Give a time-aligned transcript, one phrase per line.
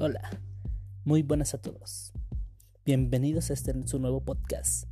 [0.00, 0.30] Hola,
[1.04, 2.12] muy buenas a todos.
[2.84, 4.84] Bienvenidos a este su nuevo podcast,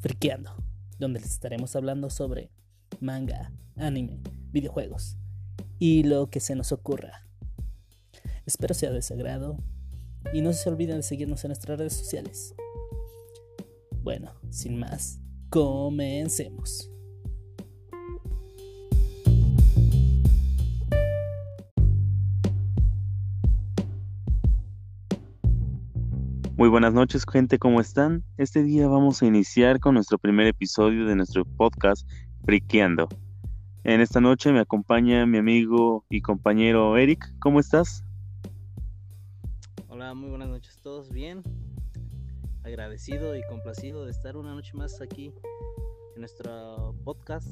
[0.00, 0.50] Friqueando,
[0.98, 2.50] donde les estaremos hablando sobre
[2.98, 5.16] manga, anime, videojuegos
[5.78, 7.24] y lo que se nos ocurra.
[8.46, 9.58] Espero sea de su agrado
[10.32, 12.56] y no se olviden de seguirnos en nuestras redes sociales.
[14.02, 15.20] Bueno, sin más,
[15.50, 16.90] comencemos.
[26.68, 28.22] Muy buenas noches, gente, ¿cómo están?
[28.36, 32.06] Este día vamos a iniciar con nuestro primer episodio de nuestro podcast
[32.44, 33.08] Friqueando.
[33.84, 37.24] En esta noche me acompaña mi amigo y compañero Eric.
[37.38, 38.04] ¿Cómo estás?
[39.88, 41.42] Hola, muy buenas noches, ¿todos bien?
[42.64, 45.32] Agradecido y complacido de estar una noche más aquí
[46.16, 47.48] en nuestro podcast,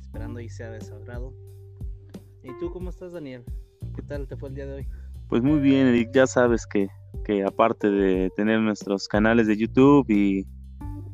[0.00, 1.34] esperando y sea de su agrado.
[2.44, 3.44] ¿Y tú cómo estás, Daniel?
[3.96, 4.88] ¿Qué tal te fue el día de hoy?
[5.28, 6.88] Pues muy bien, Eric, ya sabes que
[7.28, 10.46] que aparte de tener nuestros canales de YouTube y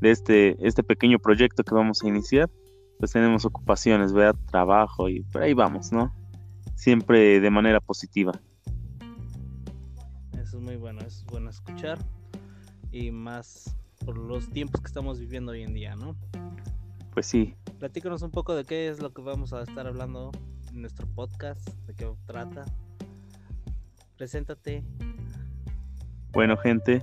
[0.01, 2.49] de este, este pequeño proyecto que vamos a iniciar,
[3.01, 4.39] pues tenemos ocupaciones, ¿verdad?
[4.47, 6.15] Trabajo y por ahí vamos, ¿no?
[6.77, 8.31] Siempre de manera positiva.
[10.41, 11.99] Eso es muy bueno, es bueno escuchar
[12.93, 16.15] y más por los tiempos que estamos viviendo hoy en día, ¿no?
[17.13, 17.57] Pues sí.
[17.81, 20.31] Platícanos un poco de qué es lo que vamos a estar hablando
[20.71, 22.67] en nuestro podcast, de qué trata.
[24.17, 24.85] Preséntate,
[26.35, 27.03] bueno, gente,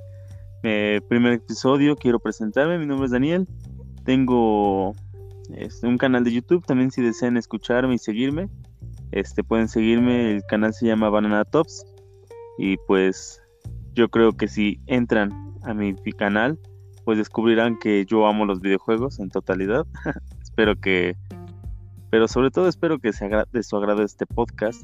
[0.63, 2.77] eh, primer episodio, quiero presentarme.
[2.77, 3.47] Mi nombre es Daniel.
[4.03, 4.93] Tengo
[5.55, 6.65] este, un canal de YouTube.
[6.65, 8.49] También, si desean escucharme y seguirme,
[9.11, 10.31] este, pueden seguirme.
[10.31, 11.85] El canal se llama Banana Tops.
[12.57, 13.41] Y pues,
[13.93, 15.31] yo creo que si entran
[15.63, 16.59] a mi, canal,
[17.05, 19.85] pues descubrirán que yo amo los videojuegos en totalidad.
[20.41, 21.15] espero que,
[22.09, 24.83] pero sobre todo espero que se de su agrado este podcast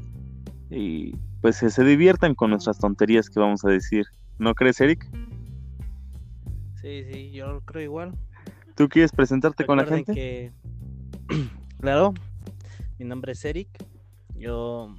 [0.70, 4.06] y pues se diviertan con nuestras tonterías que vamos a decir.
[4.39, 5.09] ¿No crees, Eric?
[6.81, 8.13] Sí, sí, yo creo igual.
[8.75, 10.13] ¿Tú quieres presentarte con la gente?
[10.13, 10.53] Que...
[11.81, 12.13] claro,
[13.00, 13.69] mi nombre es Eric.
[14.35, 14.95] Yo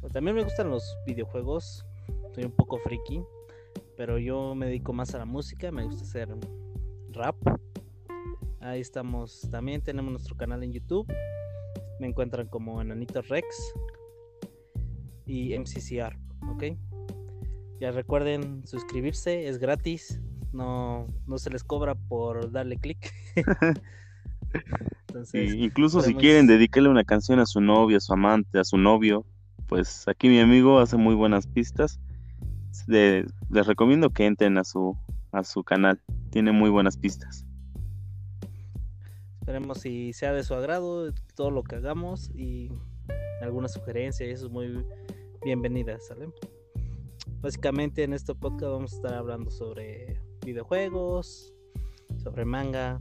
[0.00, 1.84] pues, también me gustan los videojuegos.
[2.32, 3.20] Soy un poco friki,
[3.96, 5.72] pero yo me dedico más a la música.
[5.72, 6.28] Me gusta hacer
[7.10, 7.36] rap.
[8.60, 9.48] Ahí estamos.
[9.50, 11.12] También tenemos nuestro canal en YouTube.
[11.98, 13.72] Me encuentran como Enanito Rex
[15.24, 16.16] y MCCR,
[16.52, 16.64] ¿ok?
[17.80, 20.20] Ya recuerden suscribirse, es gratis,
[20.52, 23.12] no, no se les cobra por darle clic.
[25.34, 29.26] incluso si quieren dedicarle una canción a su novia, a su amante, a su novio,
[29.66, 32.00] pues aquí mi amigo hace muy buenas pistas.
[32.86, 33.26] les
[33.66, 34.96] recomiendo que entren a su,
[35.32, 36.00] a su canal,
[36.30, 37.44] tiene muy buenas pistas.
[39.40, 42.70] Esperemos si sea de su agrado todo lo que hagamos y
[43.42, 44.84] alguna sugerencia, eso es muy
[45.44, 46.28] bienvenida, ¿sale?
[47.46, 51.54] Básicamente en este podcast vamos a estar hablando sobre videojuegos,
[52.20, 53.00] sobre manga,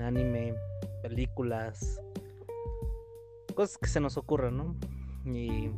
[0.00, 0.56] anime,
[1.04, 2.00] películas,
[3.54, 4.76] cosas que se nos ocurran, ¿no?
[5.24, 5.70] Y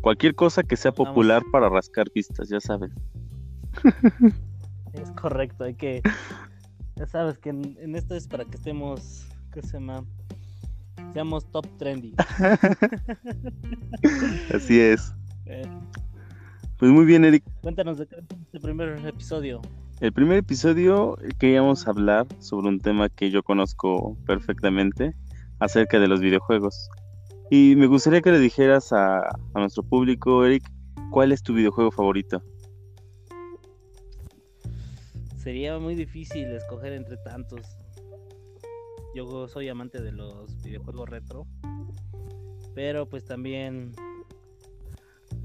[0.00, 2.92] cualquier cosa que sea popular para rascar pistas, ya sabes.
[4.92, 6.02] Es correcto, hay que
[6.94, 10.04] ya sabes que en, esto es para que estemos, ¿qué se llama?
[11.12, 12.14] Seamos top trendy.
[14.54, 15.12] Así es.
[15.46, 15.68] Eh,
[16.84, 17.42] pues muy bien, Eric.
[17.62, 19.62] Cuéntanos de qué es este primer episodio.
[20.00, 25.14] El primer episodio queríamos hablar sobre un tema que yo conozco perfectamente
[25.60, 26.90] acerca de los videojuegos.
[27.50, 30.70] Y me gustaría que le dijeras a, a nuestro público, Eric,
[31.10, 32.42] ¿cuál es tu videojuego favorito?
[35.38, 37.62] Sería muy difícil escoger entre tantos.
[39.14, 41.46] Yo soy amante de los videojuegos retro,
[42.74, 43.92] pero pues también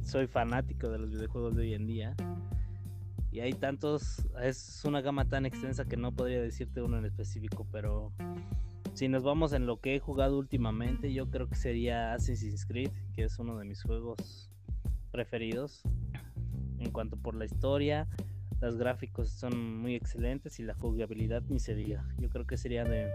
[0.10, 2.16] soy fanático de los videojuegos de hoy en día.
[3.32, 7.68] Y hay tantos, es una gama tan extensa que no podría decirte uno en específico,
[7.72, 8.12] pero
[8.94, 12.90] si nos vamos en lo que he jugado últimamente, yo creo que sería Assassin's Creed,
[13.14, 14.50] que es uno de mis juegos
[15.12, 15.84] preferidos.
[16.80, 18.08] En cuanto por la historia,
[18.62, 22.04] los gráficos son muy excelentes y la jugabilidad ni se diga.
[22.18, 23.12] Yo creo que sería de,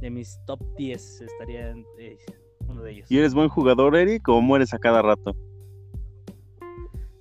[0.00, 2.18] de mis top 10, estaría eh,
[2.66, 3.10] uno de ellos.
[3.10, 5.36] ¿Y eres buen jugador, Eric, o mueres a cada rato?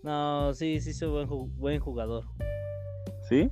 [0.07, 2.23] No, sí, sí soy buen, buen jugador.
[3.27, 3.49] ¿Sí?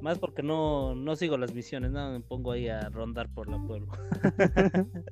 [0.00, 3.58] Más porque no, no sigo las misiones, nada, me pongo ahí a rondar por la
[3.58, 3.88] pueblo.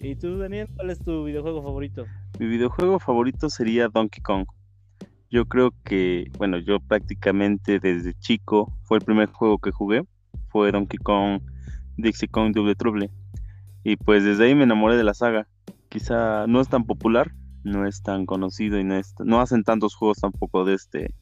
[0.00, 2.04] ¿Y tú, Daniel, cuál es tu videojuego favorito?
[2.38, 4.44] Mi videojuego favorito sería Donkey Kong.
[5.30, 10.02] Yo creo que, bueno, yo prácticamente desde chico fue el primer juego que jugué.
[10.48, 11.40] Fue Donkey Kong,
[11.96, 13.10] Dixie Kong Double Trouble.
[13.82, 15.48] Y pues desde ahí me enamoré de la saga.
[15.88, 17.32] Quizá no es tan popular,
[17.68, 21.14] no es tan conocido y no, es, no hacen tantos juegos tampoco de este,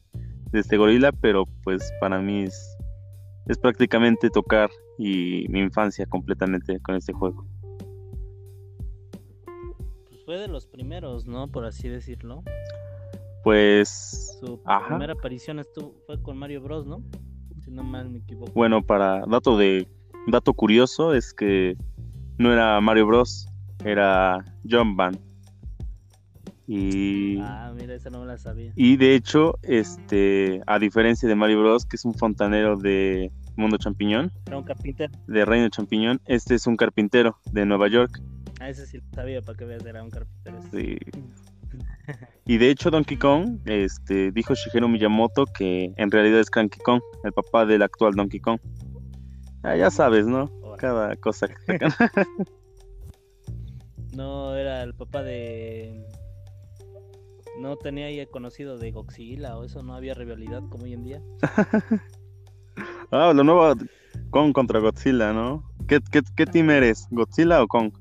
[0.51, 2.77] de este gorila, pero pues para mí es,
[3.47, 7.45] es prácticamente tocar y mi infancia completamente con este juego.
[10.09, 11.47] Pues fue de los primeros, ¿no?
[11.47, 12.43] Por así decirlo.
[13.43, 14.87] Pues Su Ajá.
[14.89, 17.01] primera aparición estuvo, fue con Mario Bros, ¿no?
[17.63, 18.51] Si no mal me equivoco.
[18.53, 19.87] bueno, para dato de
[20.27, 21.75] dato curioso es que
[22.37, 23.47] no era Mario Bros,
[23.85, 25.19] era Jump Band.
[26.67, 28.73] Y Ah, mira, esa no me la sabía.
[28.75, 33.77] Y de hecho, este, a diferencia de Mario Bros, que es un fontanero de Mundo
[33.77, 35.13] Champiñón, Era un carpintero.
[35.27, 38.21] de Reino Champiñón, este es un carpintero de Nueva York.
[38.59, 40.59] Ah, ese sí lo sabía, para que veas, era un carpintero.
[40.71, 40.97] Sí.
[42.45, 47.01] Y de hecho, Donkey Kong, este, dijo Shigeru Miyamoto que en realidad es Cranky Kong,
[47.25, 48.57] el papá del actual Donkey Kong.
[49.63, 50.49] Ah, ya sabes, ¿no?
[50.77, 51.91] Cada cosa que sacan.
[54.13, 56.05] No, era el papá de.
[57.59, 61.21] No tenía ya conocido de Godzilla o eso, no había rivalidad como hoy en día.
[63.11, 63.75] ah, la nueva
[64.29, 65.63] Kong contra Godzilla, ¿no?
[65.87, 67.07] ¿Qué, qué, qué team eres?
[67.09, 67.91] ¿Godzilla o Kong?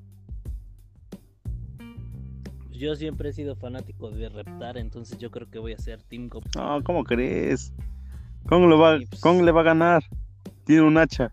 [2.71, 6.29] Yo siempre he sido fanático de Reptar, entonces yo creo que voy a ser Team
[6.29, 6.63] Godzilla.
[6.63, 7.73] No, ¿cómo crees?
[8.47, 9.23] Kong, lo va, pues.
[9.23, 10.05] Kong le va a ganar.
[10.65, 11.33] Tiene un hacha.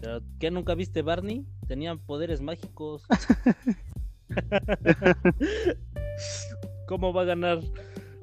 [0.00, 1.44] Pero, ¿Qué nunca viste Barney?
[1.66, 3.04] Tenían poderes mágicos.
[6.86, 7.60] ¿Cómo va a ganar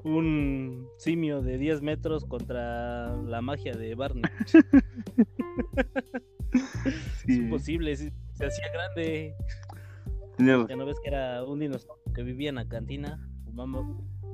[0.04, 4.24] un simio de 10 metros contra la magia de Barney?
[7.28, 9.36] Es imposible, se, hacía grande.
[10.40, 13.86] Ya no ves que era un dinosaurio que vivía en la cantina, fumaba,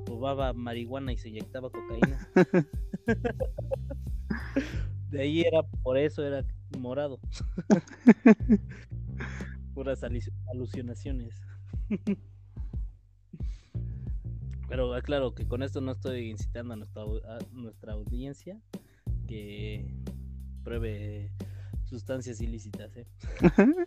[0.06, 2.28] fumaba marihuana y se inyectaba cocaína.
[5.10, 6.44] De ahí era, por eso era
[6.78, 7.18] morado.
[9.74, 11.34] Puras alucinaciones.
[14.74, 18.58] Pero aclaro que con esto no estoy incitando a nuestra, a nuestra audiencia
[19.28, 19.94] que
[20.64, 21.30] pruebe
[21.84, 23.06] sustancias ilícitas, ¿eh?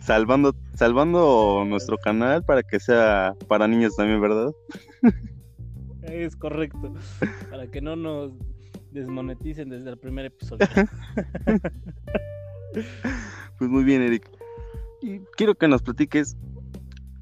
[0.00, 4.50] salvando, salvando nuestro canal para que sea para niños también, ¿verdad?
[6.00, 6.94] Es correcto.
[7.50, 8.32] Para que no nos
[8.92, 10.66] desmoneticen desde el primer episodio.
[13.58, 14.30] Pues muy bien, Eric.
[15.02, 16.36] Y quiero que nos platiques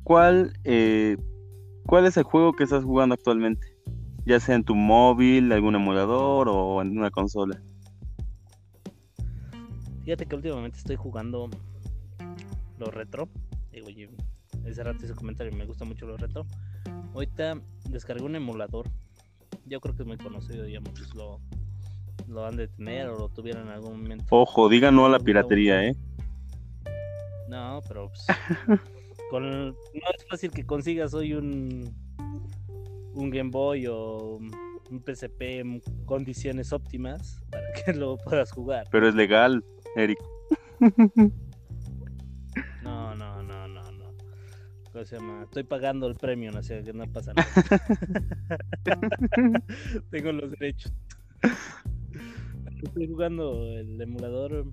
[0.04, 1.16] cuál, eh,
[1.86, 3.66] cuál es el juego que estás jugando actualmente,
[4.24, 7.60] ya sea en tu móvil, algún emulador o en una consola.
[10.04, 11.50] Fíjate que últimamente estoy jugando
[12.78, 13.28] lo retro.
[13.72, 14.08] Digo, oye,
[14.64, 16.46] ese rato ese comentario, me gusta mucho lo retro.
[17.14, 18.86] Ahorita descargué un emulador.
[19.64, 21.40] Yo creo que es muy conocido, ya muchos lo,
[22.28, 24.24] lo han de tener o lo tuvieron en algún momento.
[24.30, 25.96] Ojo, diga no a la piratería, ¿eh?
[27.48, 28.26] No, pero pues,
[29.30, 29.74] con, no
[30.16, 31.94] es fácil que consigas hoy un,
[33.14, 34.38] un Game Boy o
[34.90, 38.86] un PSP en condiciones óptimas para que lo puedas jugar.
[38.90, 39.64] Pero es legal,
[39.96, 40.18] Eric.
[42.82, 44.14] No, no, no, no, no.
[44.92, 45.42] ¿Cómo se llama?
[45.42, 47.48] Estoy pagando el premio, sé, que no pasa nada.
[50.10, 50.92] Tengo los derechos.
[52.82, 54.66] Estoy jugando el emulador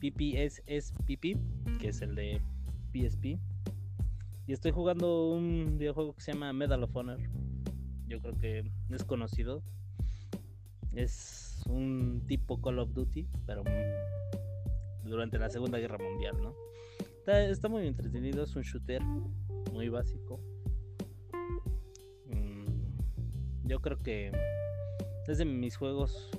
[0.00, 1.38] PPSSPP,
[1.78, 2.40] que es el de
[2.92, 3.38] PSP.
[4.46, 7.20] Y estoy jugando un videojuego que se llama Medal of Honor.
[8.06, 9.62] Yo creo que es conocido.
[10.92, 13.62] Es un tipo Call of Duty, pero
[15.04, 16.54] durante la Segunda Guerra Mundial, ¿no?
[17.18, 19.02] Está, está muy entretenido, es un shooter
[19.72, 20.40] muy básico.
[22.26, 24.32] Mm, yo creo que
[25.30, 26.30] es de mis juegos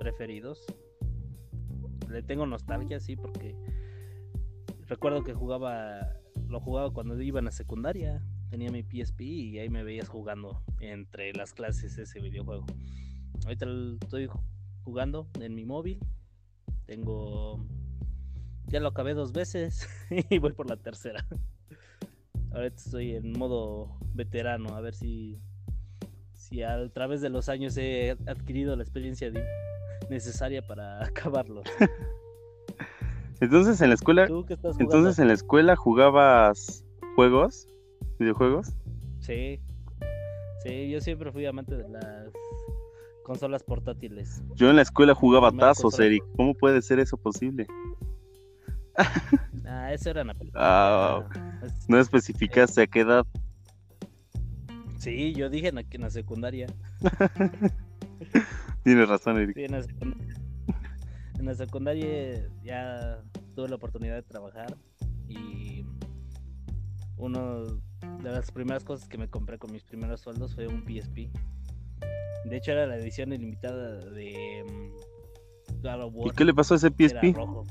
[0.00, 0.64] preferidos.
[2.08, 3.54] Le tengo nostalgia, sí, porque
[4.92, 6.06] recuerdo que jugaba,
[6.48, 8.22] lo jugaba cuando iba en la secundaria.
[8.50, 12.66] Tenía mi PSP y ahí me veías jugando entre las clases ese videojuego.
[13.44, 13.66] Ahorita
[14.02, 14.28] estoy
[14.84, 15.98] jugando en mi móvil.
[16.84, 17.66] Tengo.
[18.66, 19.88] Ya lo acabé dos veces
[20.30, 21.26] y voy por la tercera.
[22.52, 25.40] Ahorita estoy en modo veterano, a ver si.
[26.34, 29.32] Si a través de los años he adquirido la experiencia
[30.10, 31.62] necesaria para acabarlo.
[33.42, 34.28] Entonces en la escuela,
[34.78, 36.84] entonces en la escuela jugabas
[37.16, 37.66] juegos,
[38.20, 38.72] videojuegos.
[39.18, 39.60] Sí.
[40.62, 42.28] Sí, yo siempre fui amante de las
[43.24, 44.44] consolas portátiles.
[44.54, 46.06] Yo en la escuela jugaba tazos, consola.
[46.06, 46.22] Eric.
[46.36, 47.66] ¿Cómo puede ser eso posible?
[49.66, 50.62] Ah, eso era una película.
[50.64, 51.28] Ah,
[51.88, 53.26] no especificaste a qué edad.
[54.98, 56.68] Sí, yo dije en la, en la secundaria.
[58.84, 59.56] Tienes razón, Eric.
[59.56, 60.34] Sí, en la secundaria.
[61.40, 63.20] En la secundaria ya
[63.54, 64.76] tuve la oportunidad de trabajar
[65.28, 65.84] y
[67.16, 71.30] uno de las primeras cosas que me compré con mis primeros sueldos fue un PSP.
[72.44, 76.76] De hecho era la edición ilimitada de mm, God of ¿Y qué le pasó a
[76.78, 77.34] ese PSP?
[77.34, 77.64] rojo.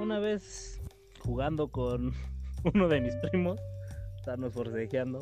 [0.00, 0.80] Una vez
[1.20, 2.12] jugando con
[2.74, 3.60] uno de mis primos,
[4.16, 5.20] estábamos forcejeando,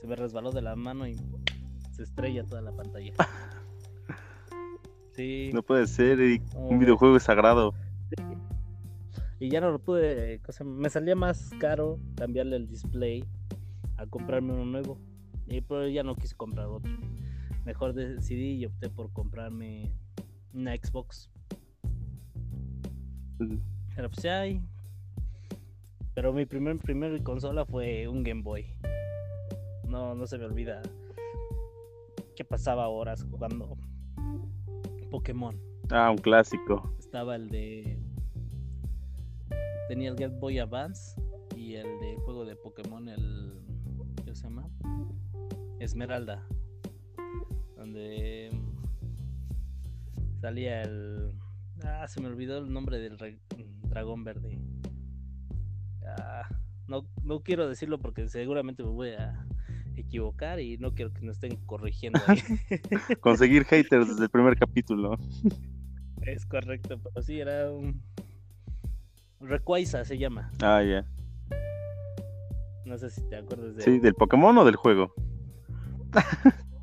[0.00, 1.16] se me resbaló de la mano y
[1.92, 3.12] se estrella toda la pantalla.
[5.18, 5.50] Sí.
[5.52, 6.44] No puede ser, Eric.
[6.52, 7.74] ¿cómo Un videojuego es sagrado.
[9.40, 13.24] Y ya no lo pude, o sea, me salía más caro cambiarle el display
[13.96, 15.00] a comprarme uno nuevo.
[15.48, 16.92] Y pero ya no quise comprar otro.
[17.64, 19.90] Mejor decidí y opté por comprarme
[20.54, 21.28] una Xbox.
[23.96, 24.62] Pero pues ya hay.
[26.14, 28.66] Pero mi primer, primer consola fue un Game Boy.
[29.88, 30.80] No, no se me olvida
[32.36, 33.76] que pasaba horas jugando
[35.10, 35.58] Pokémon.
[35.90, 36.94] Ah, un clásico.
[36.98, 37.98] Estaba el de.
[39.88, 41.20] Tenía el Game Boy Advance
[41.56, 43.54] y el de juego de Pokémon, el.
[44.24, 44.68] ¿Qué se llama?
[45.78, 46.46] Esmeralda.
[47.76, 48.50] Donde.
[50.40, 51.32] Salía el.
[51.84, 53.40] Ah, se me olvidó el nombre del re-
[53.88, 54.58] dragón verde.
[56.06, 56.48] Ah,
[56.86, 59.46] no, no quiero decirlo porque seguramente me voy a
[60.00, 62.38] equivocar y no quiero que nos estén corrigiendo ahí.
[63.20, 65.16] Conseguir haters desde el primer capítulo.
[66.22, 68.02] Es correcto, pero sí, era un.
[69.40, 70.50] Recuaisa se llama.
[70.60, 71.06] Ah, ya.
[72.84, 73.82] No sé si te acuerdas de.
[73.82, 75.14] Sí, ¿del Pokémon o del juego?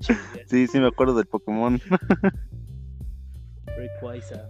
[0.00, 1.78] Chinga, sí, sí me acuerdo del Pokémon.
[3.66, 4.48] Rayquaza.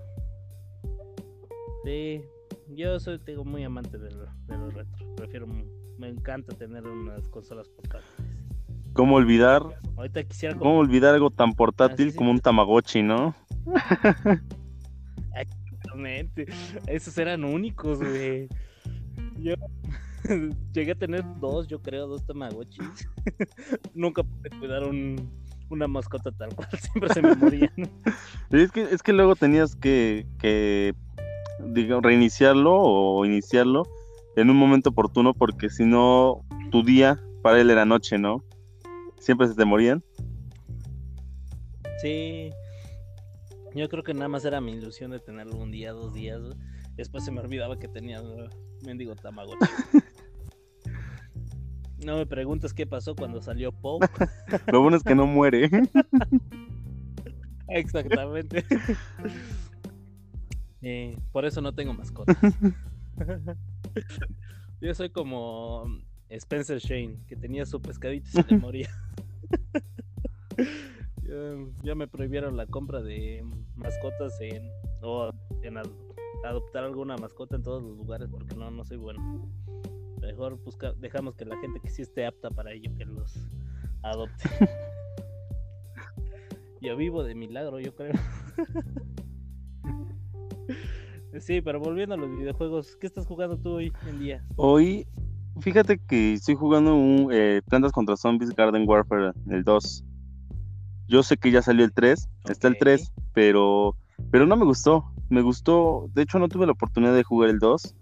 [1.85, 2.23] Sí,
[2.69, 5.15] yo soy tengo muy amante de, lo- de los retro.
[5.17, 5.47] Prefiero,
[5.99, 8.29] me encanta tener unas consolas portátiles.
[8.93, 9.63] ¿Cómo olvidar,
[9.97, 13.35] Ahorita quisiera cómo olvidar algo tan portátil Ah, como un Tamagotchi, no?
[15.35, 16.47] Exactamente.
[16.87, 18.49] Esos eran únicos, güey.
[19.39, 19.55] Yo
[20.73, 23.09] llegué a tener dos, yo creo, dos Tamagotchis.
[23.95, 25.17] Nunca pude cuidar un,
[25.69, 27.91] una mascota tal cual, siempre se me morían.
[28.51, 30.95] Es que, es que luego tenías que, que
[31.61, 33.85] digamos, reiniciarlo o iniciarlo
[34.41, 38.45] en un momento oportuno porque si no, tu día para él era noche, ¿no?
[39.19, 40.05] Siempre se te morían.
[42.01, 42.51] Sí.
[43.75, 46.41] Yo creo que nada más era mi ilusión de tenerlo un día, dos días.
[46.97, 48.49] Después se me olvidaba que tenía uh,
[48.85, 49.67] mendigo Tamagotchi.
[52.05, 53.99] No me preguntes qué pasó cuando salió Poe.
[54.73, 55.69] Lo bueno es que no muere.
[57.69, 58.65] Exactamente.
[60.81, 62.39] Eh, por eso no tengo mascota.
[64.81, 65.85] Yo soy como
[66.31, 68.89] Spencer Shane, que tenía su pescadito y se le moría.
[70.57, 73.45] ya, ya me prohibieron la compra de
[73.77, 74.71] mascotas en
[75.03, 75.31] o
[75.63, 75.91] en ad-
[76.45, 79.51] adoptar alguna mascota en todos los lugares porque no, no soy bueno.
[80.21, 83.35] Mejor busca, dejamos que la gente que sí esté apta para ello que los
[84.03, 84.49] adopte.
[86.81, 88.13] Yo vivo de milagro, yo creo.
[91.39, 94.45] Sí, pero volviendo a los videojuegos, ¿qué estás jugando tú hoy en día?
[94.57, 95.07] Hoy,
[95.61, 100.05] fíjate que estoy jugando un eh, Plantas contra Zombies Garden Warfare, el 2.
[101.09, 102.81] Yo sé que ya salió el 3, está el Ok.
[102.81, 103.97] 3, pero,
[104.31, 105.05] pero no me gustó.
[105.31, 107.95] Me gustó, de hecho no tuve la oportunidad de jugar el 2,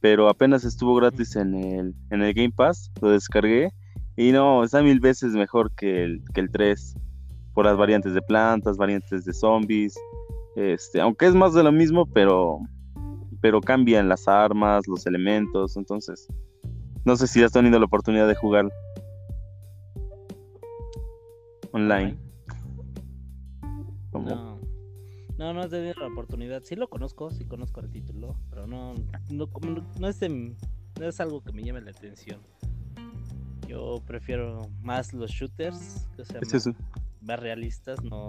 [0.00, 3.72] pero apenas estuvo gratis en el, en el Game Pass, lo descargué
[4.16, 6.94] y no, está mil veces mejor que el, que el 3,
[7.54, 9.94] por las variantes de plantas, variantes de zombies,
[10.60, 12.60] este, aunque es más de lo mismo, pero,
[13.40, 16.28] pero cambian las armas, los elementos, entonces
[17.04, 18.70] no sé si has tenido la oportunidad de jugar
[21.72, 22.16] online.
[24.12, 24.58] No.
[25.38, 26.62] No, no he tenido la oportunidad.
[26.64, 28.94] Sí lo conozco, sí conozco el título, pero no,
[29.30, 32.40] no, como no, es, de- no es algo que me llame la atención.
[33.66, 36.68] Yo prefiero más los shooters, que sean es
[37.22, 38.28] más realistas, no,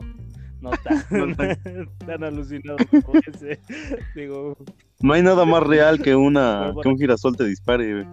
[0.61, 3.59] no tan, No tan- tan alucinados como ese.
[4.15, 4.55] Digo,
[5.01, 8.05] No hay nada más real que una que un girasol te dispare,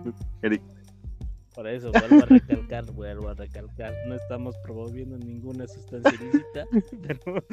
[0.43, 0.62] Eric.
[1.55, 6.64] Por eso vuelvo a recalcar, vuelvo a recalcar, no estamos promoviendo ninguna sustancia ilícita,
[7.02, 7.45] pero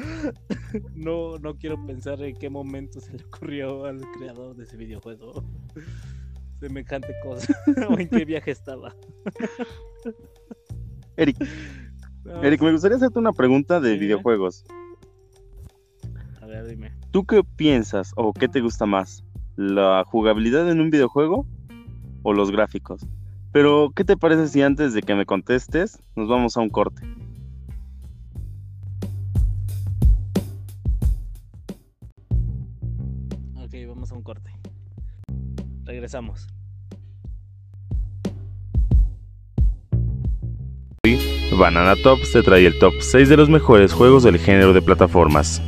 [0.94, 5.42] no, no quiero pensar en qué momento se le ocurrió al creador de ese videojuego
[6.60, 7.52] semejante cosa,
[7.88, 8.94] o en qué viaje estaba.
[11.16, 11.36] Eric,
[12.24, 14.64] No, Eric, me gustaría hacerte una pregunta de Sí, videojuegos.
[16.66, 16.92] Ver, dime.
[17.10, 19.24] ¿Tú qué piensas o qué te gusta más?
[19.56, 21.46] ¿La jugabilidad en un videojuego
[22.22, 23.06] o los gráficos?
[23.52, 27.02] Pero, ¿qué te parece si antes de que me contestes nos vamos a un corte?
[33.56, 34.50] Ok, vamos a un corte.
[35.84, 36.48] Regresamos.
[41.56, 45.62] Banana Top te trae el top 6 de los mejores juegos del género de plataformas.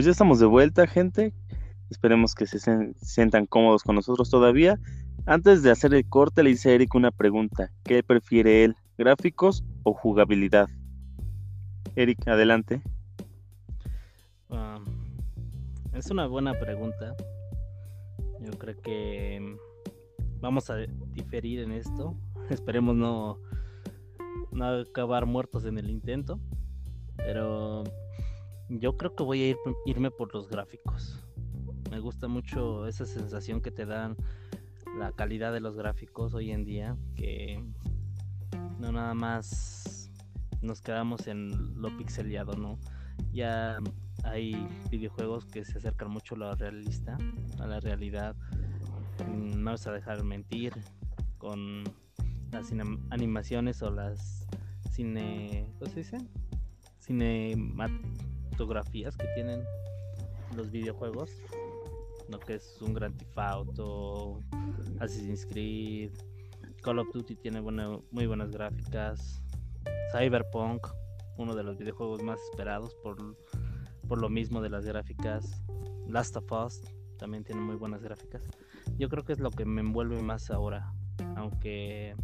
[0.00, 1.34] Pues ya estamos de vuelta, gente.
[1.90, 2.58] Esperemos que se
[3.02, 4.80] sientan cómodos con nosotros todavía.
[5.26, 7.70] Antes de hacer el corte, le hice a Eric una pregunta.
[7.84, 10.70] ¿Qué prefiere él, gráficos o jugabilidad?
[11.96, 12.80] Eric, adelante.
[15.92, 17.14] es una buena pregunta.
[18.40, 19.58] Yo creo que
[20.40, 20.76] vamos a
[21.12, 22.16] diferir en esto.
[22.48, 23.38] Esperemos no,
[24.50, 26.40] no acabar muertos en el intento.
[27.18, 27.84] Pero
[28.78, 31.26] yo creo que voy a ir, irme por los gráficos.
[31.90, 34.16] Me gusta mucho esa sensación que te dan
[34.98, 37.62] la calidad de los gráficos hoy en día, que
[38.78, 40.10] no nada más
[40.62, 42.78] nos quedamos en lo pixeleado, ¿no?
[43.32, 43.78] Ya
[44.24, 47.18] hay videojuegos que se acercan mucho a lo realista,
[47.58, 48.36] a la realidad.
[49.26, 50.72] Mm, no vas a dejar mentir
[51.38, 51.84] con
[52.52, 52.72] las
[53.10, 54.46] animaciones o las
[54.90, 56.18] cine, ¿cómo se dice?
[58.60, 59.64] Cinematografías que tienen
[60.54, 61.30] los videojuegos
[62.28, 64.42] lo que es un Grand Theft Auto,
[65.00, 66.12] Assassin's Creed,
[66.82, 69.42] Call of Duty tiene muy buenas gráficas,
[70.12, 70.86] Cyberpunk,
[71.38, 73.16] uno de los videojuegos más esperados por,
[74.06, 75.62] por lo mismo de las gráficas,
[76.06, 76.82] Last of Us
[77.18, 78.42] también tiene muy buenas gráficas.
[78.98, 80.92] Yo creo que es lo que me envuelve más ahora,
[81.34, 82.14] aunque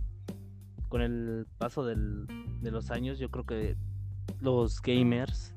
[0.91, 2.27] con el paso del,
[2.61, 3.77] de los años yo creo que
[4.41, 5.56] los gamers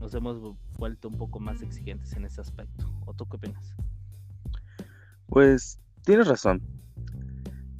[0.00, 2.90] nos hemos vuelto un poco más exigentes en ese aspecto.
[3.06, 3.74] ¿O tú qué opinas?
[5.26, 6.62] Pues tienes razón.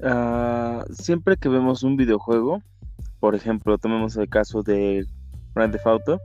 [0.02, 2.62] Ah, siempre que vemos un videojuego,
[3.18, 5.06] por ejemplo, tomemos el caso de
[5.54, 6.20] Grand Theft Auto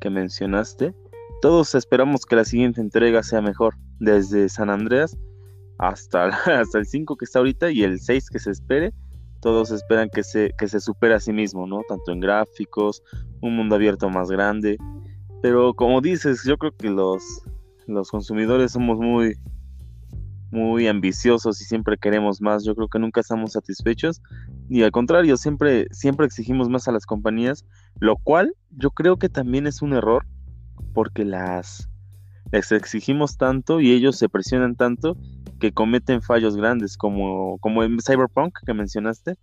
[0.00, 0.94] que mencionaste,
[1.42, 5.16] todos esperamos que la siguiente entrega sea mejor, desde San Andreas
[5.78, 6.26] hasta,
[6.60, 8.92] hasta el 5 que está ahorita y el 6 que se espere,
[9.40, 11.82] todos esperan que se, que se supere a sí mismo, ¿no?
[11.88, 13.02] Tanto en gráficos,
[13.42, 14.78] un mundo abierto más grande,
[15.44, 17.42] pero como dices, yo creo que los,
[17.86, 19.36] los consumidores somos muy,
[20.50, 22.64] muy ambiciosos y siempre queremos más.
[22.64, 24.22] Yo creo que nunca estamos satisfechos
[24.70, 27.66] y al contrario, siempre, siempre exigimos más a las compañías,
[28.00, 30.24] lo cual yo creo que también es un error
[30.94, 31.90] porque las
[32.50, 35.18] les exigimos tanto y ellos se presionan tanto
[35.60, 39.34] que cometen fallos grandes como, como en Cyberpunk que mencionaste.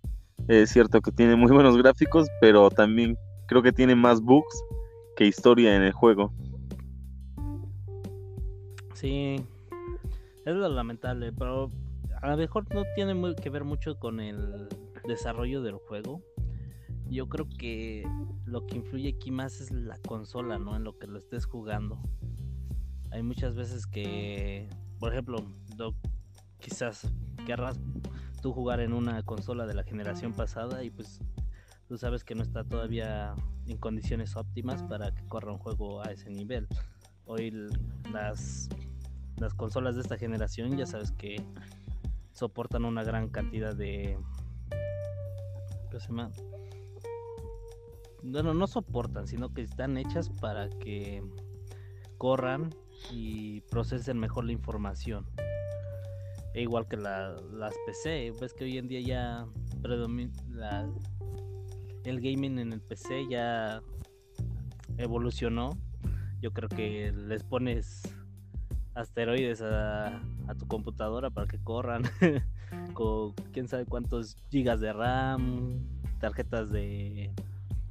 [0.48, 4.64] Es cierto que tiene muy buenos gráficos, pero también creo que tiene más bugs
[5.16, 6.32] que historia en el juego.
[8.94, 9.36] Sí,
[10.44, 11.70] es lo lamentable, pero
[12.20, 14.68] a lo mejor no tiene muy que ver mucho con el
[15.06, 16.22] desarrollo del juego.
[17.08, 18.06] Yo creo que
[18.44, 20.76] lo que influye aquí más es la consola, ¿no?
[20.76, 21.98] En lo que lo estés jugando.
[23.10, 25.44] Hay muchas veces que, por ejemplo,
[26.60, 27.12] quizás
[27.44, 27.78] querrás
[28.40, 31.20] tú jugar en una consola de la generación pasada y pues
[31.92, 33.34] tú sabes que no está todavía
[33.66, 36.66] en condiciones óptimas para que corra un juego a ese nivel.
[37.26, 37.52] Hoy
[38.10, 38.70] las,
[39.36, 41.36] las consolas de esta generación ya sabes que
[42.32, 44.18] soportan una gran cantidad de...
[45.90, 46.30] ¿Qué se llama?
[48.22, 51.22] Bueno, no soportan, sino que están hechas para que
[52.16, 52.70] corran
[53.10, 55.26] y procesen mejor la información.
[56.54, 59.46] E igual que la, las PC, ves que hoy en día ya
[59.82, 60.32] predomina
[62.04, 63.82] el gaming en el PC ya
[64.98, 65.78] evolucionó.
[66.40, 68.02] Yo creo que les pones
[68.94, 70.20] asteroides a,
[70.58, 72.02] tu computadora para que corran
[72.94, 75.80] con quién sabe cuántos gigas de RAM,
[76.20, 77.32] tarjetas de,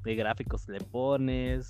[0.04, 1.70] gráficos le pones.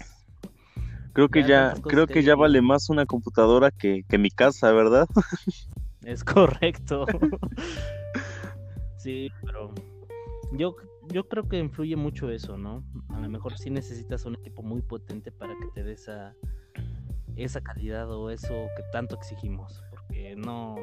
[1.13, 5.07] Creo que ya, creo que ya vale más una computadora que, que mi casa, ¿verdad?
[6.05, 7.05] es correcto.
[8.97, 9.73] sí, pero
[10.53, 10.75] yo
[11.09, 12.83] yo creo que influye mucho eso, ¿no?
[13.09, 16.35] A lo mejor sí necesitas un equipo muy potente para que te dé esa,
[17.35, 19.83] esa calidad o eso que tanto exigimos.
[19.89, 20.75] Porque no.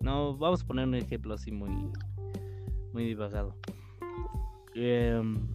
[0.00, 1.70] No, vamos a poner un ejemplo así muy,
[2.92, 3.56] muy divagado.
[4.74, 5.46] Em,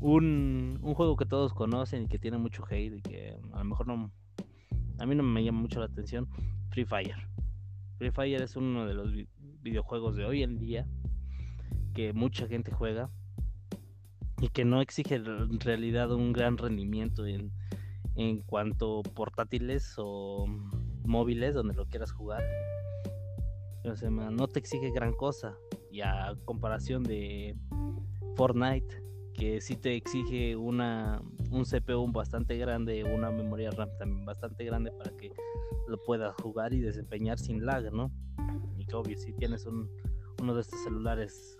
[0.00, 3.64] un, un juego que todos conocen y que tiene mucho hate y que a lo
[3.64, 4.10] mejor no.
[4.98, 6.28] A mí no me llama mucho la atención.
[6.70, 7.28] Free Fire.
[7.98, 9.12] Free Fire es uno de los
[9.60, 10.86] videojuegos de hoy en día
[11.96, 13.08] que mucha gente juega
[14.42, 17.52] y que no exige en realidad un gran rendimiento en,
[18.16, 20.44] en cuanto portátiles o
[21.06, 22.44] móviles donde lo quieras jugar.
[24.30, 25.56] no te exige gran cosa.
[25.90, 27.56] Y a comparación de
[28.36, 34.66] Fortnite, que sí te exige una, un CPU bastante grande, una memoria RAM también bastante
[34.66, 35.32] grande para que
[35.88, 38.12] lo puedas jugar y desempeñar sin lag, ¿no?
[38.76, 39.90] Y que obvio, si tienes un,
[40.42, 41.56] uno de estos celulares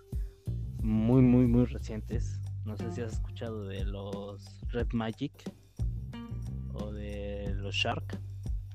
[0.81, 5.31] muy, muy, muy recientes, no sé si has escuchado de los Red Magic
[6.73, 8.19] o de los Shark.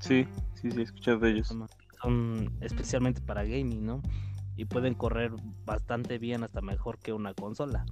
[0.01, 1.55] Sí, sí, sí, he escuchado de ellos.
[2.01, 4.03] Son especialmente para gaming, ¿no?
[4.57, 5.33] Y pueden correr
[5.65, 7.87] bastante bien, hasta mejor que una consola.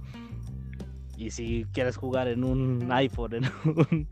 [1.15, 4.07] Y si quieres jugar en un iPhone, en un,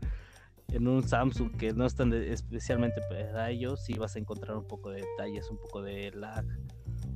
[0.68, 4.90] en un Samsung que no están especialmente para ellos, sí vas a encontrar un poco
[4.90, 6.46] de detalles, un poco de lag.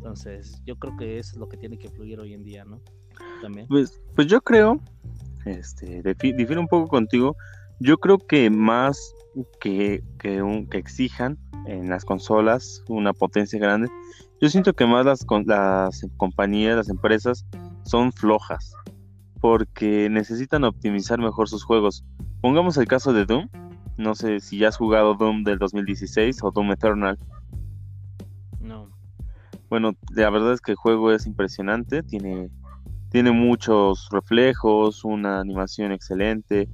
[0.05, 2.79] Entonces, yo creo que es lo que tiene que fluir hoy en día, ¿no?
[3.41, 3.67] También.
[3.69, 4.79] Pues, pues yo creo,
[5.47, 7.35] este, difiero un poco contigo.
[7.81, 9.15] Yo creo que más
[9.63, 13.89] que, que, un, que exijan en las consolas una potencia grande,
[14.43, 17.47] yo siento que más las, las compañías, las empresas
[17.87, 18.75] son flojas
[19.41, 22.05] porque necesitan optimizar mejor sus juegos.
[22.43, 23.49] Pongamos el caso de Doom.
[23.97, 27.19] No sé si ya has jugado Doom del 2016 o Doom Eternal.
[29.65, 29.69] No.
[29.71, 32.03] Bueno, la verdad es que el juego es impresionante.
[32.03, 32.51] Tiene,
[33.11, 36.69] tiene muchos reflejos, una animación excelente.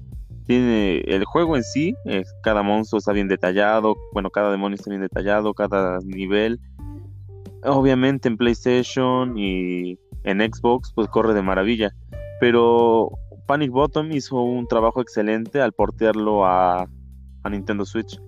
[0.46, 3.96] Tiene el juego en sí, eh, cada monstruo está bien detallado.
[4.12, 6.58] Bueno, cada demonio está bien detallado, cada nivel.
[7.62, 11.94] Obviamente en PlayStation y en Xbox, pues corre de maravilla
[12.40, 13.12] pero
[13.46, 16.88] Panic Bottom hizo un trabajo excelente al portearlo a,
[17.48, 18.18] Nintendo Switch.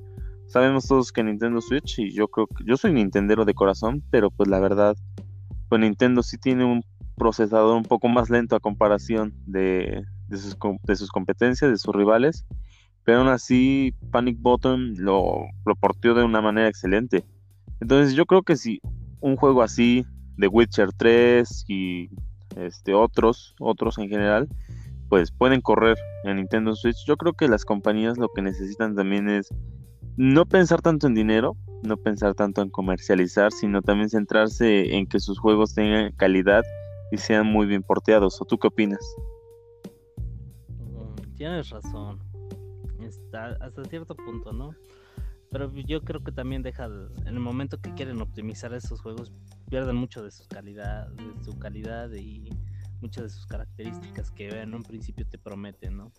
[0.52, 4.30] Sabemos todos que Nintendo Switch, y yo creo que yo soy Nintendero de corazón, pero
[4.30, 4.94] pues la verdad,
[5.70, 6.84] pues Nintendo sí tiene un
[7.16, 12.44] procesador un poco más lento a comparación de, sus, de sus competencias, de sus rivales.
[13.02, 17.24] Pero aún así, Panic Bottom lo, lo porteó de una manera excelente.
[17.80, 18.82] Entonces yo creo que si
[19.20, 20.04] un juego así,
[20.36, 22.10] de Witcher 3 y
[22.56, 24.50] este, otros, otros en general,
[25.08, 27.06] pues pueden correr en Nintendo Switch.
[27.06, 29.48] Yo creo que las compañías lo que necesitan también es
[30.16, 35.20] no pensar tanto en dinero, no pensar tanto en comercializar, sino también centrarse en que
[35.20, 36.62] sus juegos tengan calidad
[37.10, 38.40] y sean muy bien porteados.
[38.40, 39.00] ¿O tú qué opinas?
[40.78, 42.18] Mm, tienes razón.
[43.00, 44.74] Está hasta cierto punto, ¿no?
[45.50, 49.32] Pero yo creo que también deja en el momento que quieren optimizar esos juegos
[49.68, 52.50] pierden mucho de su calidad, de su calidad y
[53.00, 56.12] muchas de sus características que en un principio te prometen, ¿no?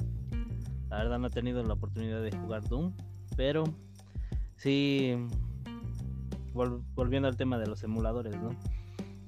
[0.89, 2.93] La verdad no he tenido la oportunidad de jugar Doom,
[3.36, 3.63] pero
[4.58, 5.15] sí
[6.96, 8.50] volviendo al tema de los emuladores, ¿no?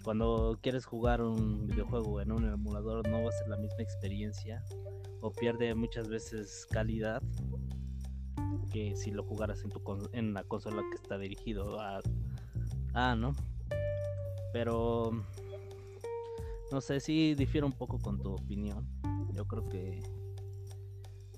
[0.03, 4.63] Cuando quieres jugar un videojuego en un emulador no va a ser la misma experiencia
[5.21, 7.23] o pierde muchas veces calidad
[8.71, 9.81] que si lo jugaras en tu
[10.13, 12.01] en la consola que está dirigido a,
[12.93, 13.33] a ¿no?
[14.53, 15.11] Pero
[16.71, 18.87] no sé si difiero un poco con tu opinión.
[19.33, 20.03] Yo creo que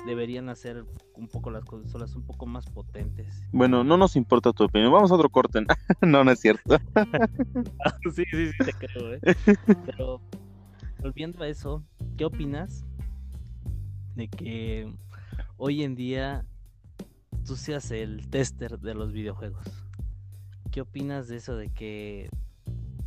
[0.06, 3.44] deberían hacer un poco las consolas un poco más potentes.
[3.52, 4.92] Bueno, no nos importa tu opinión.
[4.92, 5.62] Vamos a otro corte.
[6.02, 6.78] no, no es cierto.
[8.14, 9.20] sí, sí, sí, te creo, ¿eh?
[9.86, 10.22] Pero
[11.02, 11.84] volviendo a eso,
[12.18, 12.86] ¿qué opinas
[14.16, 14.92] de que
[15.58, 16.46] hoy en día
[17.48, 19.66] tú seas el tester de los videojuegos.
[20.72, 22.30] ¿Qué opinas de eso de que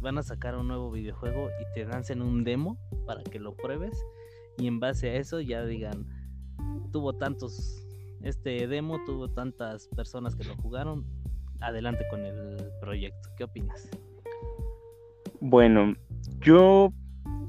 [0.00, 4.02] van a sacar un nuevo videojuego y te lancen un demo para que lo pruebes
[4.56, 6.06] y en base a eso ya digan,
[6.90, 7.86] tuvo tantos,
[8.22, 11.04] este demo tuvo tantas personas que lo jugaron,
[11.60, 13.28] adelante con el proyecto.
[13.36, 13.88] ¿Qué opinas?
[15.40, 15.94] Bueno,
[16.40, 16.92] yo,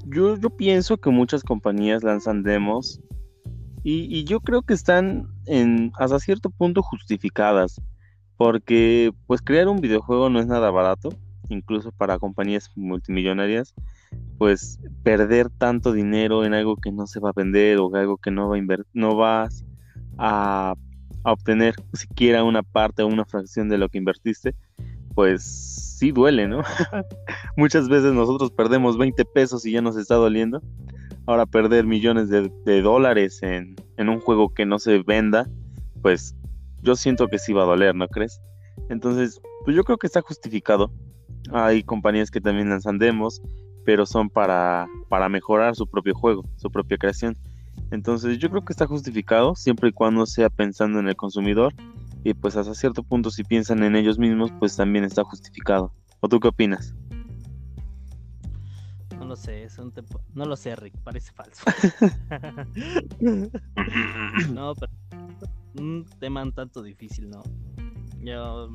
[0.06, 3.00] yo, yo pienso que muchas compañías lanzan demos
[3.84, 7.80] y, yo creo que están en, hasta cierto punto justificadas,
[8.36, 11.08] porque pues crear un videojuego no es nada barato,
[11.48, 13.74] incluso para compañías multimillonarias,
[14.38, 18.30] pues perder tanto dinero en algo que no se va a vender o algo que
[18.30, 19.64] no, va a no vas
[20.18, 20.74] a,
[21.24, 24.54] a obtener siquiera una parte o una fracción de lo que invertiste,
[25.14, 26.62] pues sí duele, ¿no?
[27.56, 30.60] Muchas veces nosotros perdemos 20 pesos y ya nos está doliendo
[31.26, 35.48] ahora perder millones de, dólares en, un juego que no se venda,
[36.02, 36.34] pues
[36.82, 38.40] yo siento que sí va a doler, ¿no crees?
[38.88, 40.92] Entonces, pues yo creo que está justificado.
[41.52, 43.40] Hay compañías que también lanzan demos,
[43.84, 47.36] pero son para, para mejorar su propio juego, su propia creación.
[47.90, 51.74] Entonces yo creo que está justificado siempre y cuando sea pensando en el consumidor
[52.24, 55.92] y pues hasta cierto punto si piensan en ellos mismos pues también está justificado.
[56.20, 56.94] ¿O tú qué opinas?
[59.32, 59.90] lo sé, es un
[60.34, 61.64] No lo sé, Rick, parece falso.
[64.52, 64.92] no, pero
[65.78, 67.42] un tema un tanto difícil, ¿no?
[68.20, 68.68] Yo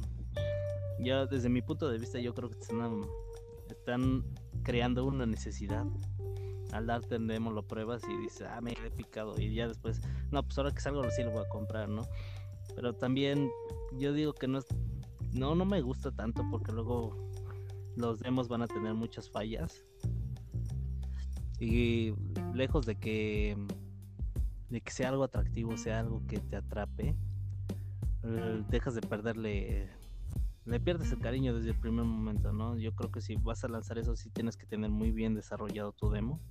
[0.99, 3.03] ya desde mi punto de vista yo creo que están,
[3.69, 4.23] están
[4.67, 5.86] creando una necesidad.
[6.73, 9.39] Al darte demo lo pruebas y dices, ah, me he picado.
[9.39, 12.06] Y ya después, no, pues ahora que salgo sí lo voy a comprar, ¿no?
[12.75, 13.49] Pero también
[13.97, 14.65] yo digo que no es,
[15.32, 17.15] no, no me gusta tanto porque luego
[17.95, 19.86] los demos van a tener muchas fallas.
[21.62, 22.13] Y
[22.53, 23.56] lejos de que
[24.69, 27.15] de que sea algo atractivo, sea algo que te atrape,
[28.23, 29.89] eh, dejas de perderle
[30.67, 32.77] le pierdes el cariño desde el primer momento, ¿no?
[32.77, 35.93] Yo creo que si vas a lanzar eso sí tienes que tener muy bien desarrollado
[35.93, 36.41] tu demo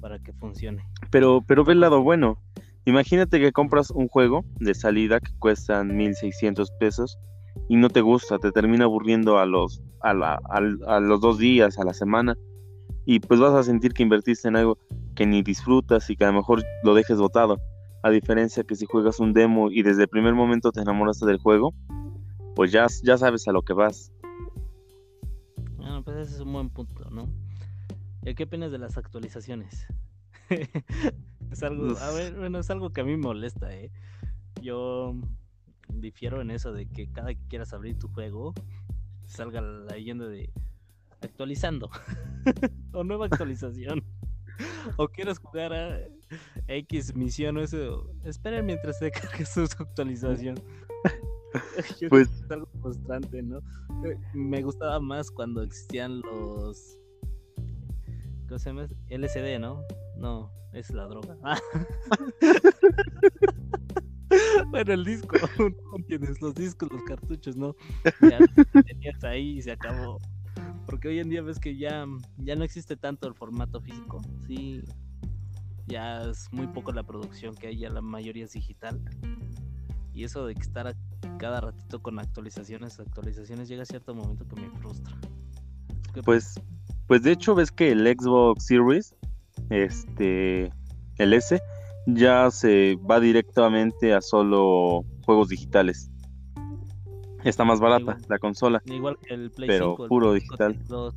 [0.00, 0.84] para que funcione.
[1.10, 2.38] Pero pero ve el lado bueno.
[2.84, 7.18] Imagínate que compras un juego de salida que cuestan 1600 pesos
[7.68, 11.84] y no te gusta, te termina aburriendo a los a, a los dos días, a
[11.84, 12.36] la semana
[13.06, 14.78] y pues vas a sentir que invertiste en algo
[15.14, 17.58] que ni disfrutas y que a lo mejor lo dejes botado.
[18.02, 21.38] A diferencia que si juegas un demo y desde el primer momento te enamoraste del
[21.38, 21.74] juego,
[22.54, 24.12] pues ya, ya sabes a lo que vas.
[25.76, 27.28] Bueno, pues ese es un buen punto, ¿no?
[28.22, 29.86] ¿Y qué opinas de las actualizaciones?
[31.50, 33.90] es algo, a ver, bueno, es algo que a mí me molesta, ¿eh?
[34.62, 35.14] Yo
[35.88, 38.54] difiero en eso de que cada que quieras abrir tu juego
[39.24, 40.50] salga la leyenda de
[41.22, 41.90] actualizando
[42.92, 44.04] o nueva actualización
[44.96, 46.00] o quieres jugar a
[46.68, 50.56] X misión o eso, esperen mientras se cargue su actualización.
[52.10, 53.58] pues es algo frustrante, ¿no?
[54.04, 56.98] Eh, me gustaba más cuando existían los
[58.48, 58.88] ¿cómo se llama?
[59.08, 59.82] LCD, ¿no?
[60.16, 61.36] No, es la droga.
[64.70, 65.36] bueno, el disco,
[66.06, 67.74] tienes los discos, los cartuchos, ¿no?
[68.22, 68.38] Ya
[68.82, 70.18] tenías ahí y se acabó.
[70.86, 74.20] Porque hoy en día ves que ya, ya no existe tanto el formato físico.
[74.46, 74.82] Sí,
[75.86, 79.00] ya es muy poco la producción que hay, ya la mayoría es digital.
[80.14, 80.94] Y eso de que estar
[81.38, 85.14] cada ratito con actualizaciones, actualizaciones, llega a cierto momento que me frustra.
[86.24, 86.54] Pues,
[87.08, 89.14] pues de hecho ves que el Xbox Series,
[89.70, 90.70] este,
[91.18, 91.60] el S,
[92.06, 96.10] ya se va directamente a solo juegos digitales.
[97.42, 98.80] Está más barata la consola.
[98.86, 100.78] Igual que el Play pero puro digital.
[100.86, 101.14] Dos,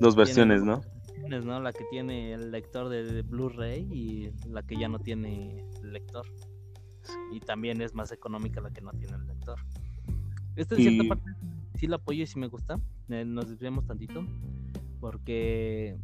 [0.00, 0.82] dos versiones, ¿no?
[1.28, 1.60] ¿no?
[1.60, 6.26] La que tiene el lector de Blu-ray y la que ya no tiene el lector.
[7.32, 9.58] Y también es más económica la que no tiene el lector.
[10.56, 11.30] Esta en cierta parte
[11.76, 12.80] sí la apoyo y sí me gusta.
[13.08, 14.24] Eh, nos desviamos tantito.
[15.00, 15.98] Porque,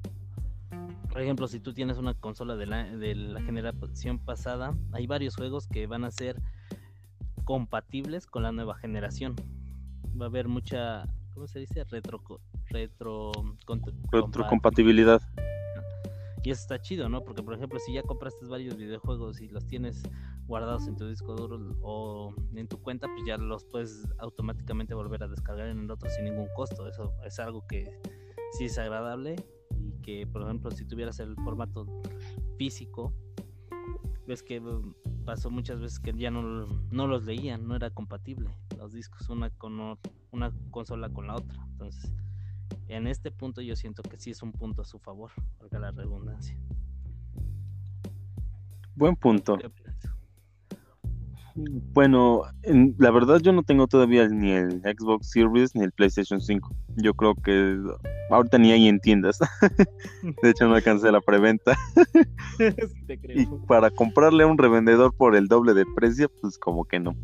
[1.11, 5.37] por ejemplo, si tú tienes una consola de la, de la generación pasada, hay varios
[5.37, 6.41] juegos que van a ser
[7.45, 9.35] compatibles con la nueva generación.
[10.21, 11.85] Va a haber mucha, ¿cómo se dice?
[11.85, 12.23] Retro,
[12.69, 13.33] retro,
[14.13, 15.23] retrocompatibilidad.
[16.45, 17.23] Y eso está chido, ¿no?
[17.25, 20.03] Porque, por ejemplo, si ya compraste varios videojuegos y los tienes
[20.47, 25.23] guardados en tu disco duro o en tu cuenta, pues ya los puedes automáticamente volver
[25.23, 26.89] a descargar en el otro sin ningún costo.
[26.89, 28.01] Eso es algo que
[28.59, 29.37] sí es agradable
[29.79, 31.87] y que, por ejemplo, si tuvieras el formato
[32.59, 33.13] físico,
[34.27, 38.51] ves que mm, pasó muchas veces que ya no, no los leían, no era compatible
[38.83, 39.97] los discos una con
[40.33, 41.65] una consola con la otra.
[41.71, 42.13] Entonces,
[42.89, 45.91] en este punto yo siento que sí es un punto a su favor, valga la
[45.91, 46.57] redundancia.
[48.95, 49.59] Buen punto.
[51.55, 52.43] Bueno,
[52.99, 56.75] la verdad yo no tengo todavía ni el Xbox Series ni el PlayStation 5.
[56.97, 57.79] Yo creo que
[58.31, 59.39] ahorita ni hay en tiendas.
[60.43, 61.77] de hecho no alcancé la preventa.
[63.35, 67.17] Y para comprarle a un revendedor por el doble de precio, pues como que no.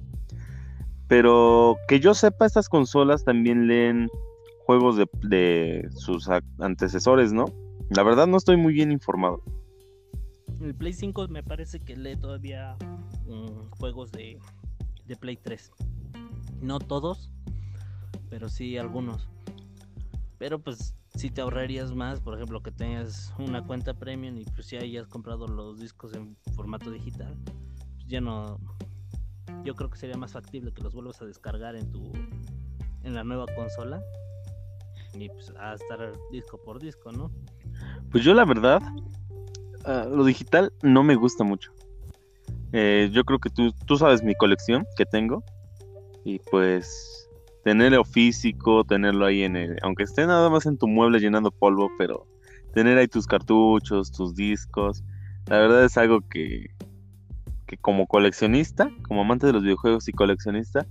[1.07, 4.11] Pero que yo sepa, estas consolas también leen
[4.69, 6.29] juegos de, sus
[6.59, 7.47] antecesores, ¿no?
[7.89, 9.43] La verdad no estoy muy bien informado.
[10.61, 12.77] El Play 5 me parece que lee todavía
[13.27, 14.39] mm, juegos de,
[15.07, 15.73] de Play 3.
[16.61, 17.31] No todos,
[18.29, 19.31] pero sí algunos.
[20.37, 24.67] Pero pues si te ahorrarías más, por ejemplo, que tengas una cuenta premium y pues
[24.67, 27.35] si hayas comprado los discos en formato digital,
[27.95, 28.61] pues ya no
[29.65, 32.13] yo creo que sería más factible que los vuelvas a descargar en tu
[33.05, 34.03] en la nueva consola
[35.21, 37.31] y pues a estar disco por disco, ¿no?
[38.11, 38.83] Pues yo la verdad
[39.85, 41.73] Ah, lo digital no me gusta mucho.
[42.73, 45.43] Eh, yo creo que tú, tú sabes mi colección que tengo.
[46.25, 47.27] Y pues
[47.65, 49.79] tenerlo físico, tenerlo ahí en el...
[49.83, 52.27] Aunque esté nada más en tu mueble llenando polvo, pero
[52.75, 55.03] tener ahí tus cartuchos, tus discos.
[55.47, 56.67] La verdad es algo que,
[57.67, 60.87] que como coleccionista, como amante de los videojuegos y coleccionista,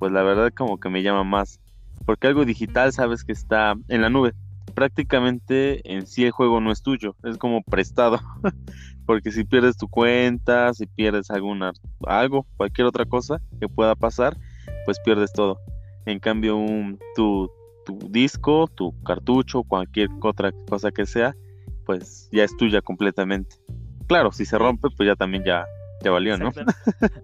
[0.00, 1.60] pues la verdad como que me llama más.
[2.04, 4.34] Porque algo digital sabes que está en la nube
[4.72, 8.20] prácticamente en sí el juego no es tuyo, es como prestado.
[9.06, 11.72] Porque si pierdes tu cuenta, si pierdes alguna
[12.06, 14.36] algo, cualquier otra cosa que pueda pasar,
[14.84, 15.60] pues pierdes todo.
[16.06, 17.50] En cambio, un, tu,
[17.84, 21.34] tu disco, tu cartucho, cualquier otra cosa que sea,
[21.84, 23.56] pues ya es tuya completamente.
[24.06, 25.66] Claro, si se rompe, pues ya también ya,
[26.02, 26.52] ya valió, ¿no?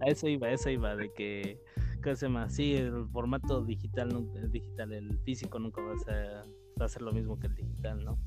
[0.01, 1.61] A eso iba, a eso iba, de que,
[2.02, 2.48] ¿qué se llama?
[2.48, 6.44] Sí, el formato digital, el digital, el físico nunca va a, ser,
[6.80, 8.18] va a ser lo mismo que el digital, ¿no?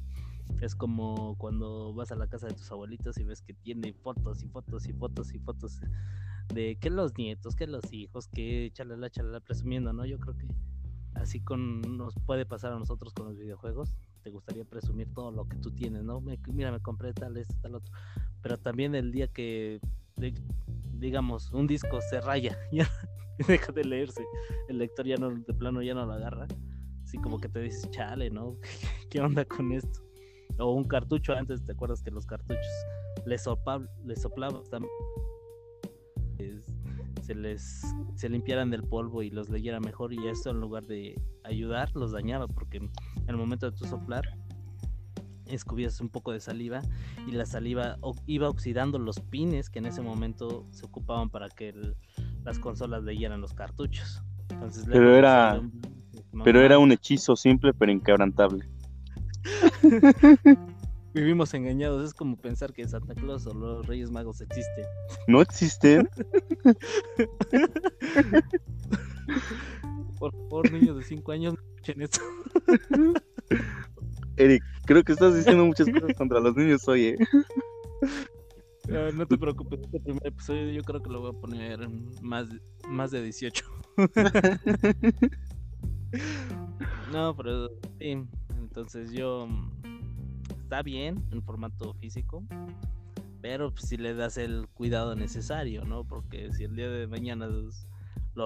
[0.61, 4.43] Es como cuando vas a la casa de tus abuelitos y ves que tiene fotos
[4.43, 5.79] y fotos y fotos y fotos
[6.53, 10.05] de que los nietos, que los hijos, que chalala, chalala, presumiendo, ¿no?
[10.05, 10.47] Yo creo que
[11.15, 13.95] así con nos puede pasar a nosotros con los videojuegos.
[14.23, 16.21] Te gustaría presumir todo lo que tú tienes, ¿no?
[16.21, 17.91] mira, me compré tal, esto, tal otro.
[18.41, 19.79] Pero también el día que,
[20.93, 22.87] digamos, un disco se raya, ya
[23.47, 24.23] deja de leerse,
[24.67, 26.47] el lector ya no, de plano ya no lo agarra.
[27.03, 28.57] Así como que te dices, chale, ¿no?
[29.09, 30.01] ¿Qué onda con esto?
[30.59, 32.65] O un cartucho antes, ¿te acuerdas que los cartuchos
[33.25, 33.87] les soplaban
[37.21, 37.81] se les
[38.15, 42.11] se limpiaran del polvo y los leyera mejor y esto en lugar de ayudar los
[42.11, 42.89] dañaba porque en
[43.27, 44.23] el momento de tu soplar
[45.45, 46.81] escupías un poco de saliva
[47.27, 51.73] y la saliva iba oxidando los pines que en ese momento se ocupaban para que
[52.43, 54.21] las consolas leyeran los cartuchos.
[54.87, 55.61] pero era
[56.43, 58.67] pero era un hechizo simple pero inquebrantable.
[61.13, 64.85] Vivimos engañados, es como pensar que Santa Claus o los Reyes Magos existen.
[65.27, 66.09] ¿No existen?
[70.17, 72.21] Por favor, niños de 5 años, no escuchen esto.
[74.37, 77.17] Eric, creo que estás diciendo muchas cosas contra los niños hoy, ¿eh?
[79.13, 81.89] No, te preocupes, este primer episodio yo creo que lo voy a poner
[82.21, 82.47] más,
[82.87, 83.65] más de 18.
[87.11, 88.23] no, pero sí,
[88.57, 89.47] entonces yo
[90.63, 92.43] está bien en formato físico,
[93.41, 96.05] pero pues, si le das el cuidado necesario, ¿no?
[96.05, 97.87] Porque si el día de mañana los,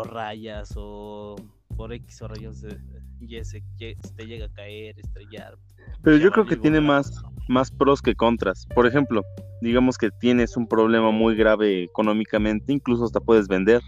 [0.08, 1.36] rayas o
[1.76, 2.78] por X o rayos de,
[3.20, 5.58] y se, te llega a caer, estrellar.
[6.04, 8.66] Pero yo creo que tiene más, más pros que contras.
[8.74, 9.24] Por ejemplo,
[9.62, 13.82] digamos que tienes un problema muy grave económicamente, incluso hasta puedes vender,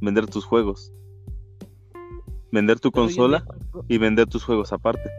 [0.00, 0.92] vender tus juegos.
[2.50, 3.44] Vender tu consola
[3.88, 5.10] y vender tus juegos aparte.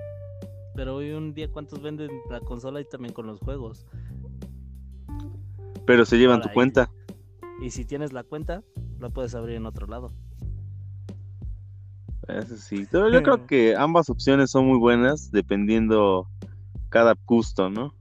[0.76, 3.86] Pero hoy un día, ¿cuántos venden la consola y también con los juegos?
[5.86, 6.92] Pero se llevan tu cuenta.
[7.62, 8.63] Y si tienes la cuenta,
[9.00, 10.13] la puedes abrir en otro lado.
[12.28, 12.88] Eso sí.
[12.90, 16.28] Pero yo creo que ambas opciones son muy buenas dependiendo
[16.90, 17.94] cada gusto, ¿no?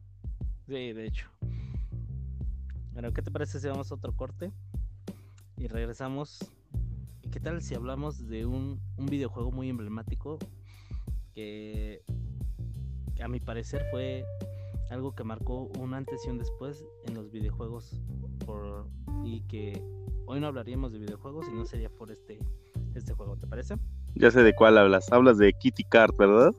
[0.66, 1.28] Sí, de hecho.
[2.92, 4.52] Bueno, ¿qué te parece si vamos a otro corte?
[5.56, 6.38] Y regresamos.
[7.22, 10.38] ¿Y qué tal si hablamos de un, un videojuego muy emblemático
[11.34, 12.02] que
[13.22, 14.24] a mi parecer fue
[14.90, 18.00] algo que marcó un antes y un después en los videojuegos
[18.44, 18.86] por,
[19.24, 19.82] y que
[20.26, 22.38] hoy no hablaríamos de videojuegos y no sería por este,
[22.94, 23.76] este juego, ¿te parece?
[24.14, 26.52] Ya sé de cuál hablas, hablas de Kitty Card, ¿verdad?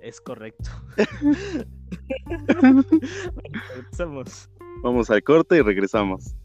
[0.00, 0.70] Es correcto.
[4.82, 6.36] Vamos al corte y regresamos.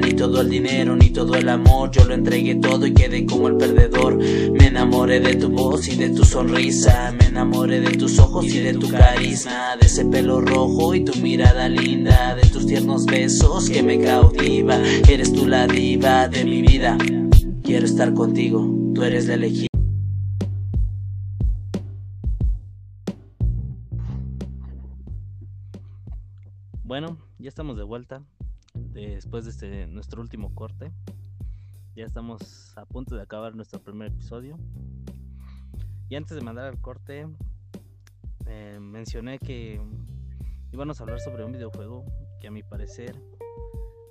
[0.00, 3.48] Ni todo el dinero, ni todo el amor, yo lo entregué todo y quedé como
[3.48, 4.16] el perdedor.
[4.16, 8.60] Me enamoré de tu voz y de tu sonrisa, me enamoré de tus ojos y
[8.60, 13.68] de tu carisma, de ese pelo rojo y tu mirada linda, de tus tiernos besos
[13.68, 14.78] que me cautiva.
[15.08, 16.96] Eres tú la diva de mi vida,
[17.62, 19.68] quiero estar contigo, tú eres la elegida.
[26.84, 28.22] Bueno, ya estamos de vuelta
[28.92, 30.92] después de este, nuestro último corte.
[31.94, 34.56] Ya estamos a punto de acabar nuestro primer episodio.
[36.08, 37.26] Y antes de mandar al corte,
[38.46, 39.80] eh, mencioné que
[40.72, 42.04] íbamos a hablar sobre un videojuego
[42.40, 43.14] que a mi parecer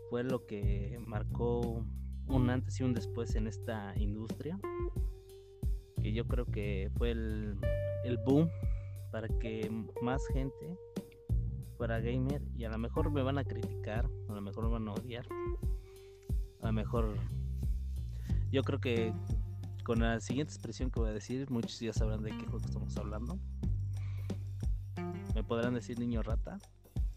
[0.09, 1.83] fue lo que marcó
[2.27, 4.59] un antes y un después en esta industria.
[6.01, 7.57] Que yo creo que fue el,
[8.03, 8.49] el boom
[9.11, 9.69] para que
[10.01, 10.77] más gente
[11.79, 14.89] fuera gamer y a lo mejor me van a criticar, a lo mejor me van
[14.89, 15.25] a odiar,
[16.61, 17.15] a lo mejor
[18.51, 19.13] yo creo que
[19.85, 22.97] con la siguiente expresión que voy a decir, muchos ya sabrán de qué juego estamos
[22.97, 23.39] hablando.
[25.33, 26.59] Me podrán decir niño rata,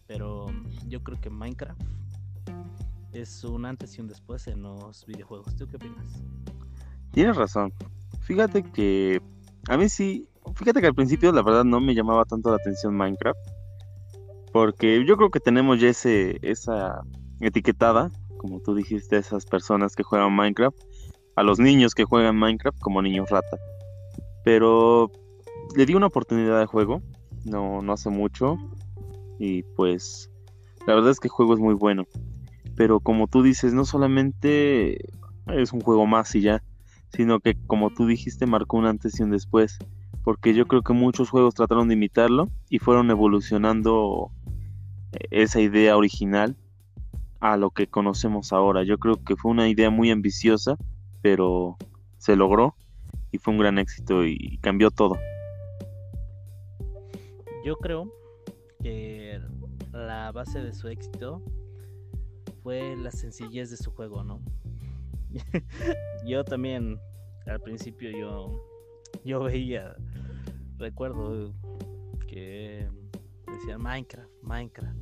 [0.07, 0.45] pero
[0.87, 1.81] yo creo que Minecraft
[3.11, 5.57] es un antes y un después en los videojuegos.
[5.57, 6.23] ¿Tú qué opinas?
[7.11, 7.73] Tienes razón.
[8.21, 9.21] Fíjate que
[9.67, 12.95] a mí sí, fíjate que al principio la verdad no me llamaba tanto la atención
[12.95, 13.37] Minecraft
[14.53, 17.01] porque yo creo que tenemos ya ese, esa
[17.41, 20.77] etiquetada, como tú dijiste, a esas personas que juegan Minecraft,
[21.35, 23.57] a los niños que juegan Minecraft como niños rata.
[24.45, 25.11] Pero
[25.75, 27.01] le di una oportunidad de juego,
[27.45, 28.57] no, no hace mucho,
[29.39, 30.29] y pues
[30.85, 32.05] la verdad es que el juego es muy bueno.
[32.75, 34.99] Pero como tú dices, no solamente
[35.47, 36.63] es un juego más y ya,
[37.11, 39.79] sino que como tú dijiste marcó un antes y un después,
[40.23, 44.31] porque yo creo que muchos juegos trataron de imitarlo y fueron evolucionando
[45.31, 46.55] esa idea original
[47.39, 48.83] a lo que conocemos ahora.
[48.83, 50.77] Yo creo que fue una idea muy ambiciosa,
[51.21, 51.77] pero
[52.17, 52.75] se logró
[53.31, 55.17] y fue un gran éxito y cambió todo.
[57.65, 58.13] Yo creo
[58.81, 59.39] que
[59.91, 61.41] la base de su éxito
[62.61, 64.41] fue la sencillez de su juego, ¿no?
[66.25, 66.99] yo también
[67.45, 68.63] al principio yo
[69.25, 69.95] yo veía
[70.77, 71.53] recuerdo
[72.27, 72.87] que
[73.53, 74.97] decía Minecraft, Minecraft.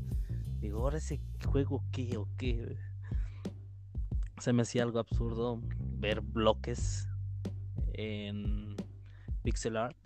[0.59, 2.77] Digo, ahora ese juego qué o qué.
[4.39, 5.61] Se me hacía algo absurdo
[5.99, 7.07] ver bloques
[7.93, 8.75] en
[9.43, 9.97] pixel art.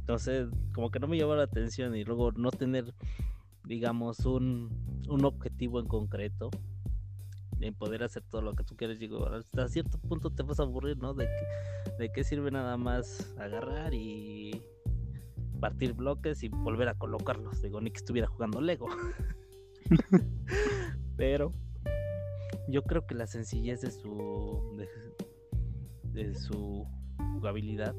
[0.00, 2.94] Entonces, como que no me llamó la atención y luego no tener,
[3.64, 6.50] digamos, un, un objetivo en concreto
[7.60, 8.98] en poder hacer todo lo que tú quieres.
[8.98, 11.14] Digo, hasta cierto punto te vas a aburrir, ¿no?
[11.14, 11.28] De,
[11.98, 14.41] de qué sirve nada más agarrar y
[15.62, 17.62] partir bloques y volver a colocarlos.
[17.62, 18.88] Digo, ni que estuviera jugando Lego.
[21.16, 21.54] Pero
[22.68, 24.84] yo creo que la sencillez de su
[26.12, 26.84] de, su
[27.34, 27.94] jugabilidad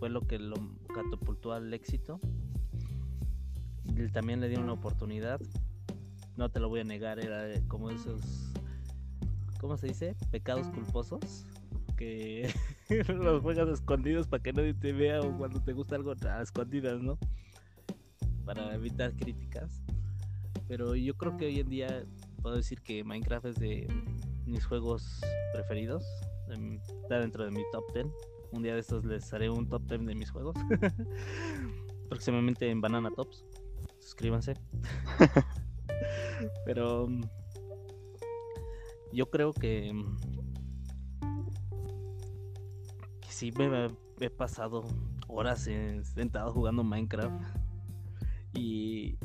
[0.00, 0.56] fue lo que lo
[0.92, 2.20] catapultó al éxito.
[4.12, 5.40] También le dio una oportunidad.
[6.36, 8.52] No te lo voy a negar, era como esos
[9.60, 10.16] ¿cómo se dice?
[10.32, 11.46] Pecados culposos.
[11.96, 12.52] Que
[13.08, 17.00] los juegas escondidos para que nadie te vea o cuando te gusta algo a escondidas,
[17.00, 17.18] ¿no?
[18.44, 19.82] Para evitar críticas.
[20.68, 22.04] Pero yo creo que hoy en día
[22.42, 23.88] puedo decir que Minecraft es de
[24.46, 25.20] mis juegos
[25.52, 26.04] preferidos.
[27.02, 28.06] Está dentro de mi top 10.
[28.52, 30.56] Un día de estos les haré un top 10 de mis juegos.
[32.08, 33.44] Próximamente en Banana Tops.
[33.98, 34.54] Suscríbanse.
[36.64, 37.08] Pero
[39.12, 39.92] yo creo que,
[43.38, 44.84] sí me he pasado
[45.28, 45.68] horas
[46.02, 47.40] sentado jugando Minecraft
[48.52, 49.16] y,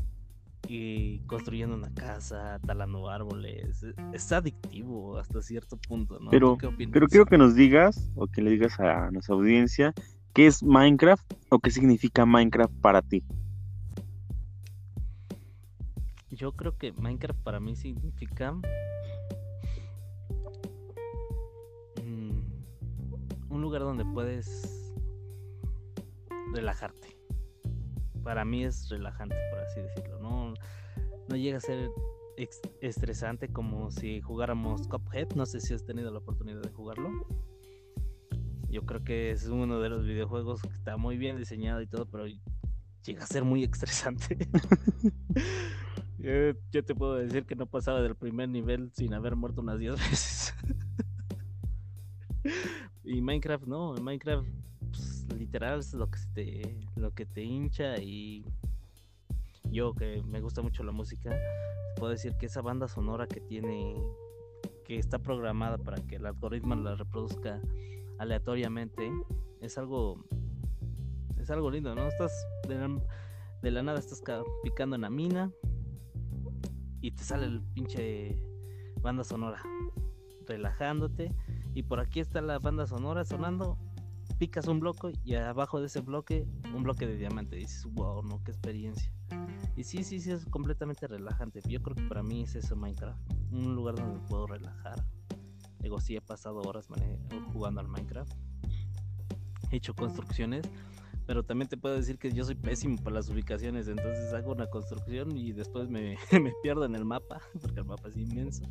[0.67, 3.83] y construyendo una casa, talando árboles.
[4.13, 6.29] Es adictivo hasta cierto punto, ¿no?
[6.29, 6.59] Pero,
[6.91, 9.95] pero quiero que nos digas, o que le digas a nuestra audiencia,
[10.33, 13.23] ¿qué es Minecraft o qué significa Minecraft para ti?
[16.29, 18.55] Yo creo que Minecraft para mí significa
[23.53, 24.93] un lugar donde puedes
[26.53, 27.17] relajarte.
[28.23, 30.19] Para mí es relajante, por así decirlo.
[30.19, 30.53] No,
[31.29, 31.89] no llega a ser
[32.81, 35.33] estresante como si jugáramos Cuphead.
[35.35, 37.11] No sé si has tenido la oportunidad de jugarlo.
[38.69, 42.05] Yo creo que es uno de los videojuegos que está muy bien diseñado y todo,
[42.07, 42.25] pero
[43.05, 44.49] llega a ser muy estresante.
[46.17, 49.93] yo, te puedo decir que no pasaba del primer nivel sin haber muerto unas 10
[49.93, 50.55] veces.
[53.03, 54.47] Y Minecraft no, Minecraft
[54.91, 58.45] pues, literal es lo que te lo que te hincha y
[59.71, 61.35] yo que me gusta mucho la música,
[61.97, 63.95] puedo decir que esa banda sonora que tiene
[64.85, 67.59] que está programada para que el algoritmo la reproduzca
[68.19, 69.11] aleatoriamente
[69.61, 70.23] es algo
[71.39, 72.07] es algo lindo, ¿no?
[72.07, 72.31] Estás
[72.67, 73.01] de la,
[73.61, 74.21] de la nada estás
[74.63, 75.51] picando en la mina
[77.01, 78.37] y te sale el pinche
[79.01, 79.61] banda sonora
[80.45, 81.33] relajándote
[81.73, 83.77] y por aquí está la banda sonora sonando,
[84.37, 87.55] picas un bloque y abajo de ese bloque un bloque de diamante.
[87.55, 89.11] dices, wow, no, qué experiencia.
[89.75, 91.61] Y sí, sí, sí, es completamente relajante.
[91.67, 93.19] Yo creo que para mí es eso Minecraft,
[93.51, 95.03] un lugar donde puedo relajar.
[95.79, 96.87] Digo, sí he pasado horas
[97.51, 98.31] jugando al Minecraft.
[99.71, 100.63] He hecho construcciones,
[101.25, 104.67] pero también te puedo decir que yo soy pésimo para las ubicaciones, entonces hago una
[104.67, 108.63] construcción y después me, me pierdo en el mapa, porque el mapa es inmenso.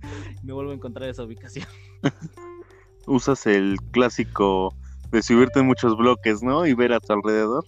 [0.42, 1.66] me vuelvo a encontrar esa ubicación.
[3.06, 4.74] Usas el clásico
[5.10, 6.66] de subirte en muchos bloques, ¿no?
[6.66, 7.64] Y ver a tu alrededor.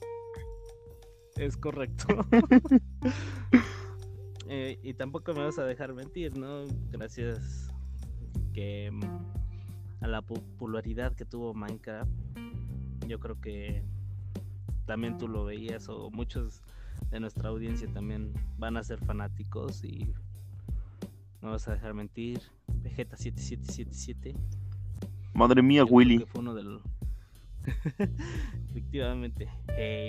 [1.36, 2.06] Es correcto.
[4.50, 6.64] Eh, y tampoco me vas a dejar mentir, ¿no?
[6.90, 7.68] Gracias
[8.54, 9.02] que mm,
[10.00, 12.10] a la popularidad que tuvo Minecraft,
[13.06, 13.84] yo creo que
[14.86, 16.62] también tú lo veías o muchos
[17.10, 20.14] de nuestra audiencia también van a ser fanáticos y
[21.43, 22.41] no vas a dejar mentir.
[22.82, 24.34] Vegeta 7777.
[25.34, 26.18] Madre mía, Willy.
[26.26, 26.80] fue uno del.
[28.70, 29.49] Efectivamente.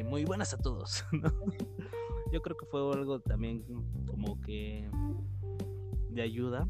[0.05, 1.05] muy buenas a todos.
[2.31, 3.63] Yo creo que fue algo también
[4.05, 4.89] como que
[6.09, 6.67] de ayuda.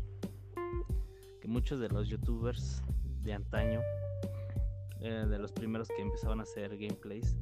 [1.41, 2.82] Que muchos de los youtubers
[3.24, 3.82] de antaño,
[5.01, 7.38] eh, de los primeros que empezaban a hacer gameplays,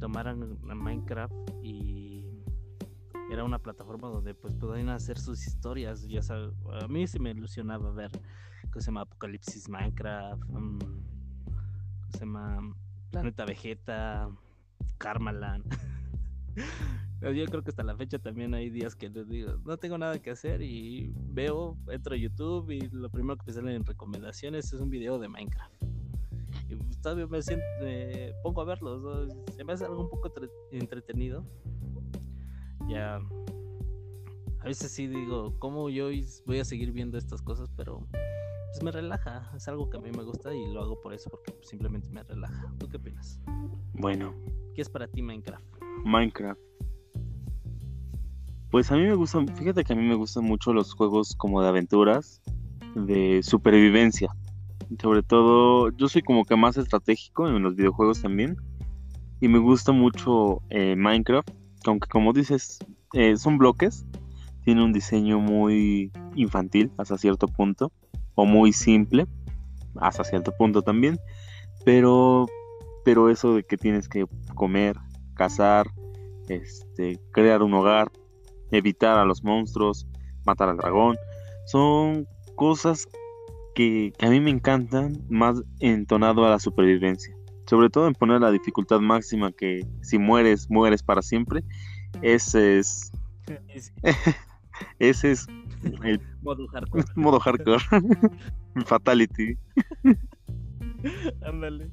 [0.00, 1.89] tomaran Minecraft y
[3.32, 6.06] era una plataforma donde pues podían hacer sus historias.
[6.08, 6.52] Ya sabes,
[6.82, 8.10] a mí se me ilusionaba ver
[8.72, 10.78] que se llama Apocalipsis Minecraft, um,
[12.10, 12.74] se llama
[13.10, 14.30] Planeta Vegeta,
[14.98, 15.64] Karmaland.
[17.20, 20.18] Yo creo que hasta la fecha también hay días que les digo, no tengo nada
[20.20, 24.72] que hacer y veo, entro a YouTube y lo primero que me sale en recomendaciones
[24.72, 25.82] es un video de Minecraft.
[26.70, 27.64] Y todavía me, siento,
[28.42, 29.52] pongo a verlos, ¿no?
[29.52, 30.32] se me hace algo un poco
[30.72, 31.44] entretenido.
[32.90, 33.20] Ya,
[34.58, 36.08] a veces sí digo, ¿cómo yo
[36.44, 37.70] voy a seguir viendo estas cosas?
[37.76, 41.14] Pero pues me relaja, es algo que a mí me gusta y lo hago por
[41.14, 42.72] eso, porque simplemente me relaja.
[42.78, 43.40] ¿Tú qué opinas?
[43.94, 44.34] Bueno.
[44.74, 45.64] ¿Qué es para ti Minecraft?
[46.04, 46.60] Minecraft.
[48.72, 51.62] Pues a mí me gustan, fíjate que a mí me gustan mucho los juegos como
[51.62, 52.42] de aventuras,
[52.96, 54.34] de supervivencia.
[55.00, 58.56] Sobre todo, yo soy como que más estratégico en los videojuegos también.
[59.40, 61.50] Y me gusta mucho eh, Minecraft,
[61.86, 62.78] aunque como dices,
[63.12, 64.06] eh, son bloques.
[64.64, 67.92] Tiene un diseño muy infantil hasta cierto punto,
[68.34, 69.26] o muy simple
[69.96, 71.18] hasta cierto punto también.
[71.84, 72.46] Pero,
[73.04, 74.96] pero eso de que tienes que comer,
[75.34, 75.86] cazar,
[76.48, 78.10] este, crear un hogar,
[78.70, 80.06] evitar a los monstruos,
[80.44, 81.16] matar al dragón.
[81.66, 83.08] Son cosas
[83.74, 87.34] que, a mí me encantan más entonado a la supervivencia.
[87.70, 91.62] Sobre todo en poner la dificultad máxima que si mueres, mueres para siempre.
[92.20, 93.12] Ese es...
[94.98, 95.46] ese es
[95.84, 97.04] el modo hardcore.
[97.14, 97.84] modo hardcore.
[98.86, 99.56] Fatality.
[101.42, 101.92] Ándale.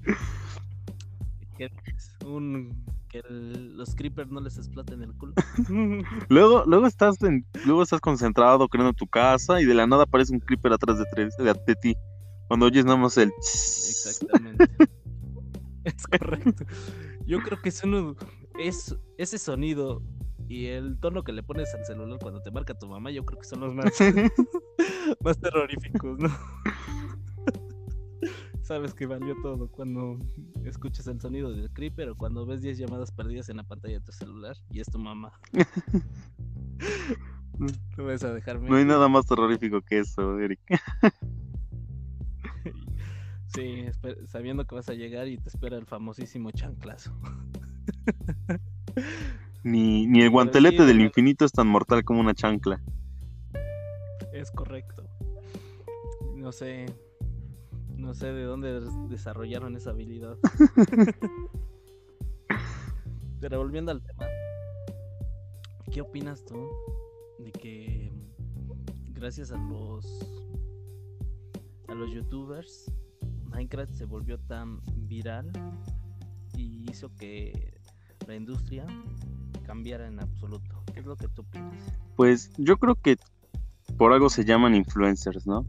[2.26, 2.74] Un
[3.08, 5.34] que los creepers no les exploten el culo.
[6.30, 7.18] luego, luego estás
[7.66, 11.54] luego estás concentrado creando tu casa y de la nada aparece un creeper atrás de,
[11.68, 11.96] de, ti.
[12.48, 14.66] Cuando oyes nada más el Exactamente.
[15.90, 16.66] Es correcto.
[17.26, 18.16] Yo creo que es uno
[18.60, 20.02] es ese sonido
[20.48, 23.40] y el tono que le pones al celular cuando te marca tu mamá, yo creo
[23.40, 23.92] que son los más,
[25.22, 26.30] más terroríficos, ¿no?
[28.68, 30.20] sabes que valió todo cuando
[30.66, 34.06] escuchas el sonido del creeper o cuando ves 10 llamadas perdidas en la pantalla de
[34.06, 35.32] tu celular y es tu mamá.
[37.98, 38.70] no vas a dejarme.
[38.70, 40.60] No hay nada más terrorífico que eso, Eric.
[43.48, 43.86] Sí,
[44.26, 47.12] sabiendo que vas a llegar y te espera el famosísimo chanclazo.
[49.64, 52.82] ni, ni el guantelete del infinito es tan mortal como una chancla.
[54.34, 55.04] Es correcto.
[56.36, 56.86] No sé,
[57.96, 60.38] no sé de dónde desarrollaron esa habilidad.
[63.40, 64.26] Pero volviendo al tema,
[65.92, 66.70] ¿qué opinas tú
[67.40, 68.12] de que
[69.10, 70.06] gracias a los
[71.88, 72.92] a los youtubers
[73.50, 75.52] Minecraft se volvió tan viral
[76.56, 77.80] y hizo que
[78.28, 78.86] la industria
[79.66, 80.84] cambiara en absoluto?
[80.94, 81.76] ¿Qué es lo que tú opinas?
[82.16, 83.18] Pues yo creo que
[83.98, 85.66] por algo se llaman influencers, ¿no?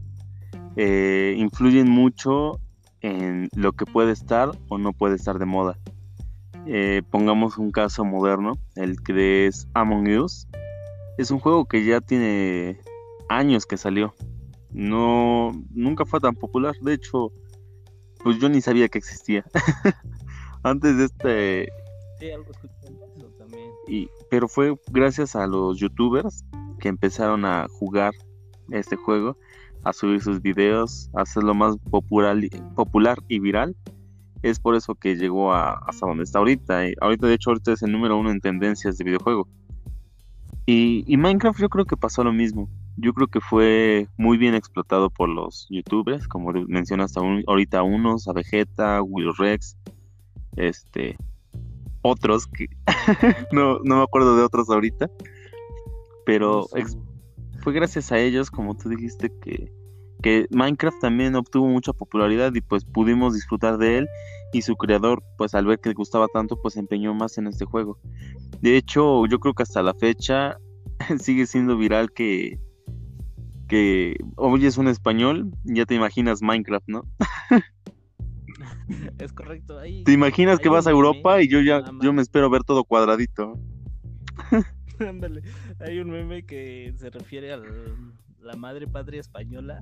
[0.75, 2.59] Eh, influyen mucho
[3.01, 5.77] en lo que puede estar o no puede estar de moda.
[6.65, 10.47] Eh, pongamos un caso moderno, el que es Among Us.
[11.17, 12.79] Es un juego que ya tiene
[13.27, 14.13] años que salió.
[14.71, 16.75] No, nunca fue tan popular.
[16.81, 17.31] De hecho,
[18.23, 19.43] pues yo ni sabía que existía.
[20.63, 21.69] Antes de este.
[22.19, 22.51] Sí, algo
[23.37, 23.69] también.
[23.87, 26.43] Y, pero fue gracias a los youtubers
[26.79, 28.13] que empezaron a jugar
[28.71, 29.37] este juego
[29.83, 32.37] a subir sus videos, a hacerlo más popular,
[32.75, 33.75] popular y viral.
[34.41, 36.87] Es por eso que llegó a, hasta donde está ahorita.
[36.87, 39.47] Y ahorita, de hecho, ahorita es el número uno en tendencias de videojuego.
[40.65, 42.69] Y, y, Minecraft yo creo que pasó lo mismo.
[43.01, 48.33] Yo creo que fue muy bien explotado por los youtubers, como mencionas ahorita unos, a
[48.33, 49.77] Vegeta, Will Rex,
[50.57, 51.17] este,
[52.01, 52.67] otros que
[53.51, 55.09] no, no me acuerdo de otros ahorita,
[56.25, 56.67] pero
[57.61, 59.71] fue gracias a ellos, como tú dijiste, que,
[60.21, 64.09] que Minecraft también obtuvo mucha popularidad y pues pudimos disfrutar de él
[64.51, 67.47] y su creador, pues al ver que le gustaba tanto, pues se empeñó más en
[67.47, 67.97] este juego.
[68.61, 70.57] De hecho, yo creo que hasta la fecha
[71.19, 72.59] sigue siendo viral que
[73.69, 77.03] que oyes un español, ya te imaginas Minecraft, ¿no?
[79.19, 79.79] es correcto.
[79.79, 82.83] Ahí, te imaginas que vas a Europa y yo ya yo me espero ver todo
[82.83, 83.57] cuadradito.
[84.99, 85.43] Ándale,
[85.79, 87.61] hay un meme que se refiere a
[88.41, 89.81] la madre patria española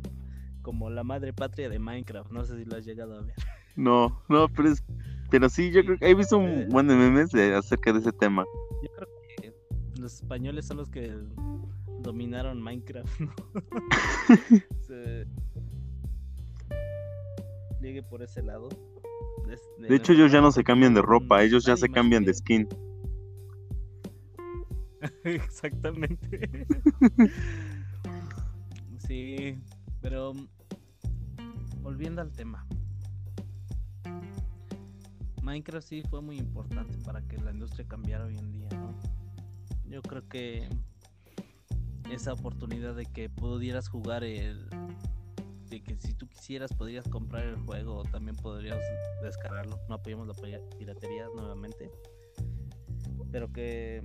[0.61, 2.29] como la madre patria de Minecraft.
[2.29, 3.33] No sé si lo has llegado a ver.
[3.77, 4.83] No, no, pero es,
[5.29, 8.11] pero sí, yo creo que he visto un eh, buen de memes acerca de ese
[8.11, 8.43] tema.
[8.81, 9.07] Yo creo
[9.38, 11.15] que los españoles son los que
[12.01, 13.09] dominaron Minecraft.
[17.81, 18.69] Llegue por ese lado.
[19.77, 22.67] De, hecho, ellos ya no se cambian de ropa, ellos ya se cambian de skin.
[25.23, 26.65] Exactamente.
[29.07, 29.57] sí,
[30.01, 30.33] pero
[31.81, 32.65] volviendo al tema.
[35.41, 38.93] Minecraft sí fue muy importante para que la industria cambiara hoy en día, ¿no?
[39.85, 40.67] Yo creo que
[42.12, 44.70] esa oportunidad de que pudieras jugar el
[45.70, 48.80] de que si tú quisieras podrías comprar el juego o también podrías
[49.22, 49.80] descargarlo.
[49.89, 50.34] No apoyamos la
[50.78, 51.91] piratería nuevamente.
[53.32, 54.01] Pero que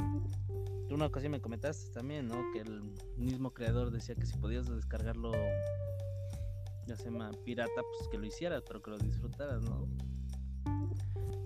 [0.89, 2.51] tú una ocasión me comentaste también, ¿no?
[2.53, 2.83] Que el
[3.17, 5.33] mismo creador decía que si podías descargarlo
[6.87, 9.87] ya se llama pirata, pues que lo hicieras, pero que lo disfrutaras, ¿no?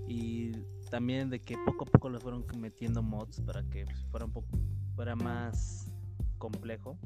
[0.09, 0.53] Y
[0.91, 4.49] también de que poco a poco le fueron metiendo mods para que fuera un poco
[4.95, 5.93] fuera más
[6.37, 6.99] complejo.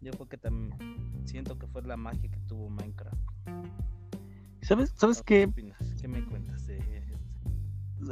[0.00, 0.72] Yo creo que también
[1.24, 3.16] siento que fue la magia que tuvo Minecraft.
[4.62, 5.48] ¿Sabes, sabes qué?
[5.54, 6.80] ¿Qué, ¿Qué me cuentas de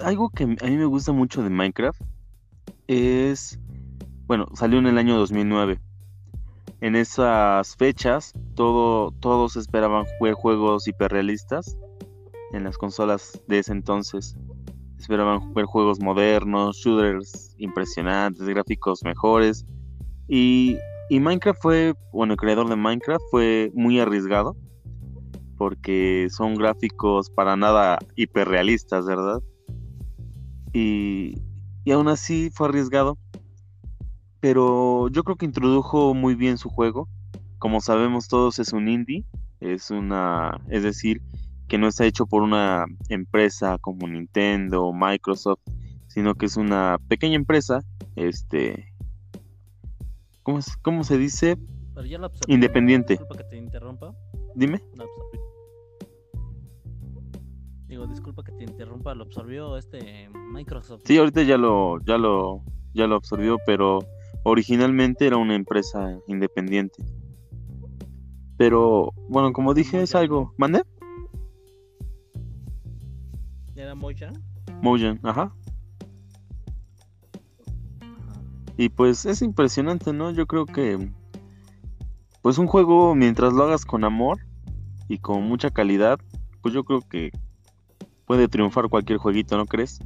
[0.03, 2.01] Algo que a mí me gusta mucho de Minecraft
[2.87, 3.61] es,
[4.27, 5.81] bueno, salió en el año 2009.
[6.81, 11.77] En esas fechas todo, todos esperaban juegos hiperrealistas
[12.53, 14.37] en las consolas de ese entonces.
[14.99, 19.65] Esperaban ver juegos modernos, shooters impresionantes, gráficos mejores.
[20.31, 20.79] Y
[21.11, 24.57] y Minecraft fue, bueno, el creador de Minecraft fue muy arriesgado
[25.59, 29.43] porque son gráficos para nada hiperrealistas, ¿verdad?
[30.73, 31.43] Y,
[31.83, 33.19] y aún así fue arriesgado,
[34.39, 37.09] pero yo creo que introdujo muy bien su juego.
[37.59, 39.25] Como sabemos todos es un indie,
[39.59, 41.21] es una, es decir,
[41.67, 45.61] que no está hecho por una empresa como Nintendo o Microsoft,
[46.07, 47.81] sino que es una pequeña empresa,
[48.15, 48.90] este,
[50.83, 51.57] ¿cómo, se dice?
[52.47, 53.15] Independiente.
[53.15, 54.15] Disculpa que te interrumpa.
[54.55, 54.83] Dime.
[57.87, 61.03] Digo, disculpa que te interrumpa, lo absorbió este Microsoft.
[61.05, 62.63] Sí, ahorita ya lo, ya lo,
[62.95, 63.99] ya lo absorbió, pero
[64.45, 67.05] originalmente era una empresa independiente.
[68.57, 70.55] Pero, bueno, como dije, es algo.
[70.57, 70.83] ¿Mande?
[73.75, 74.35] ¿Era Mojang?
[74.83, 75.55] Mojang, ajá.
[78.81, 80.31] Y pues es impresionante, ¿no?
[80.31, 81.11] Yo creo que
[82.41, 84.39] pues un juego mientras lo hagas con amor
[85.07, 86.19] y con mucha calidad,
[86.63, 87.31] pues yo creo que
[88.25, 89.99] puede triunfar cualquier jueguito, ¿no crees?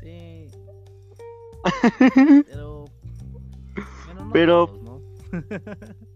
[0.00, 0.46] Sí.
[2.46, 2.86] Pero
[4.32, 5.02] Pero ¿no?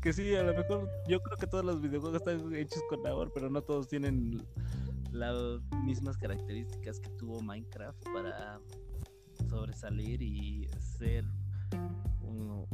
[0.00, 3.32] que sí, a lo mejor yo creo que todos los videojuegos están hechos con amor,
[3.34, 4.42] pero no todos tienen
[5.12, 8.60] las mismas características que tuvo Minecraft para
[9.48, 11.24] sobresalir y ser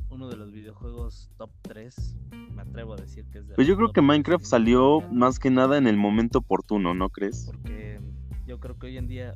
[0.09, 2.17] uno, de los videojuegos top 3.
[2.55, 5.51] Me atrevo a decir que es de Pues yo creo que Minecraft salió más que
[5.51, 7.47] nada en el momento oportuno, ¿no crees?
[7.47, 8.01] Porque
[8.47, 9.35] yo creo que hoy en día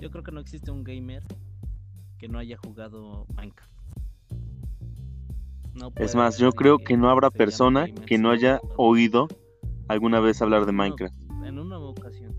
[0.00, 1.24] yo creo que no existe un gamer
[2.18, 3.72] que no haya jugado Minecraft.
[5.96, 9.28] es más, yo creo que no habrá persona que no haya oído
[9.88, 11.14] alguna vez hablar de Minecraft.
[11.44, 12.34] en una ocasión.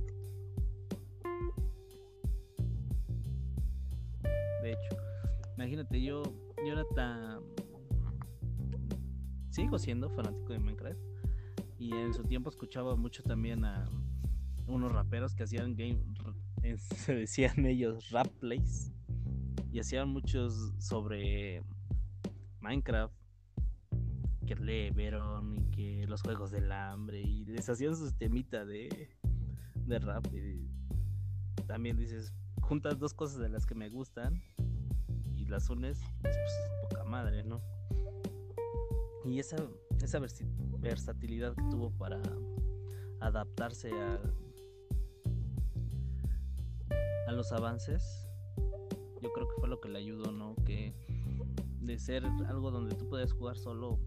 [4.64, 4.98] De hecho,
[5.56, 6.24] imagínate, yo,
[6.66, 7.40] yo era tan...
[9.50, 11.00] Sigo siendo fanático de Minecraft.
[11.80, 13.86] Y en su tiempo escuchaba mucho también a
[14.68, 16.00] unos raperos que hacían game...
[16.78, 18.92] Se decían ellos rap plays
[19.78, 21.62] y hacían muchos sobre
[22.62, 23.14] Minecraft
[24.48, 29.08] que le vieron y que los juegos del hambre y les hacían sus temitas de,
[29.86, 30.26] de rap
[31.68, 34.42] también dices juntas dos cosas de las que me gustan
[35.36, 36.36] y las unes pues,
[36.82, 37.62] poca madre no
[39.26, 39.58] y esa
[40.02, 40.20] esa
[40.80, 42.20] versatilidad que tuvo para
[43.20, 44.20] adaptarse a
[47.28, 48.27] a los avances
[49.22, 50.56] yo creo que fue lo que le ayudó, ¿no?
[50.66, 50.94] Que
[51.82, 54.00] de ser algo donde tú puedes jugar solo,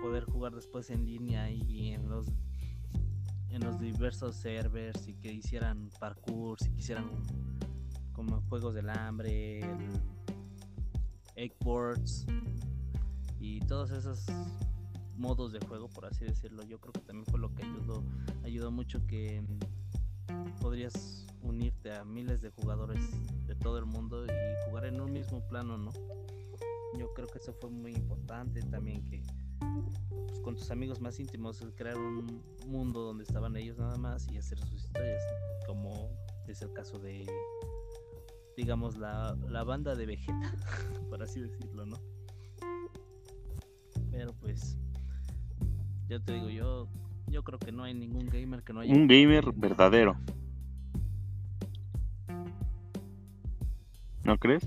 [0.00, 2.26] poder jugar después en línea y en los
[3.54, 7.08] en los diversos servers y que hicieran parkour, si quisieran
[8.12, 9.60] como juegos del hambre,
[11.36, 12.26] eggboards
[13.38, 14.26] y todos esos
[15.16, 16.64] modos de juego, por así decirlo.
[16.64, 18.02] Yo creo que también fue lo que ayudó,
[18.42, 19.44] ayudó mucho que
[20.60, 23.00] podrías unirte a miles de jugadores
[23.46, 24.28] de todo el mundo y
[24.68, 25.92] jugar en un mismo plano, ¿no?
[26.98, 29.22] Yo creo que eso fue muy importante también que
[30.26, 34.38] pues, con tus amigos más íntimos crear un mundo donde estaban ellos nada más y
[34.38, 35.22] hacer sus historias,
[35.66, 36.10] como
[36.46, 37.26] es el caso de
[38.56, 40.54] digamos la, la banda de Vegeta,
[41.10, 41.96] por así decirlo, ¿no?
[44.10, 44.78] Pero pues,
[46.08, 46.88] yo te digo, yo,
[47.26, 48.94] yo creo que no hay ningún gamer que no haya.
[48.94, 50.16] Un gamer verdadero.
[54.24, 54.66] ¿No crees?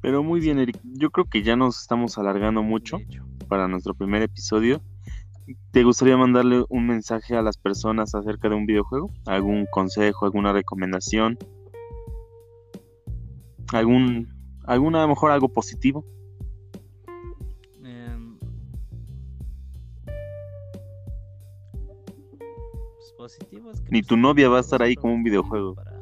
[0.00, 0.78] Pero muy bien, Eric.
[0.82, 2.98] Yo creo que ya nos estamos alargando mucho
[3.48, 4.80] para nuestro primer episodio.
[5.72, 9.10] ¿Te gustaría mandarle un mensaje a las personas acerca de un videojuego?
[9.26, 11.38] ¿Algún consejo, alguna recomendación?
[13.72, 14.28] ¿Algún,
[14.64, 16.04] alguna, a lo mejor algo positivo?
[17.84, 18.38] em,
[22.96, 25.74] pues, positivo es que, Ni tu novia va a estar ahí como un videojuego.
[25.74, 25.99] Para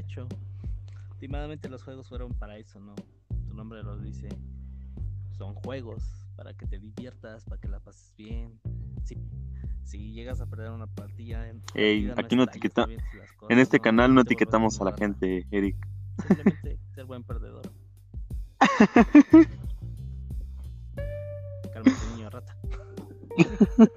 [0.00, 0.26] hecho,
[1.12, 2.94] últimamente los juegos fueron para eso, ¿no?
[3.46, 4.28] Tu nombre lo dice.
[5.36, 6.02] Son juegos
[6.36, 8.60] para que te diviertas, para que la pases bien.
[9.04, 9.16] Si,
[9.84, 12.88] si llegas a perder una partida, en- Ey, partida aquí no está ahí, etiqueta- está
[12.88, 13.82] bien si las En este ¿no?
[13.82, 15.76] canal no etiquetamos a la gente, Eric.
[16.26, 17.62] Simplemente ser buen perdedor.
[21.72, 22.56] Cálmate, niño rata.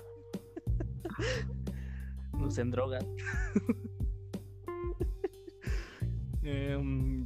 [2.33, 2.99] no usen droga.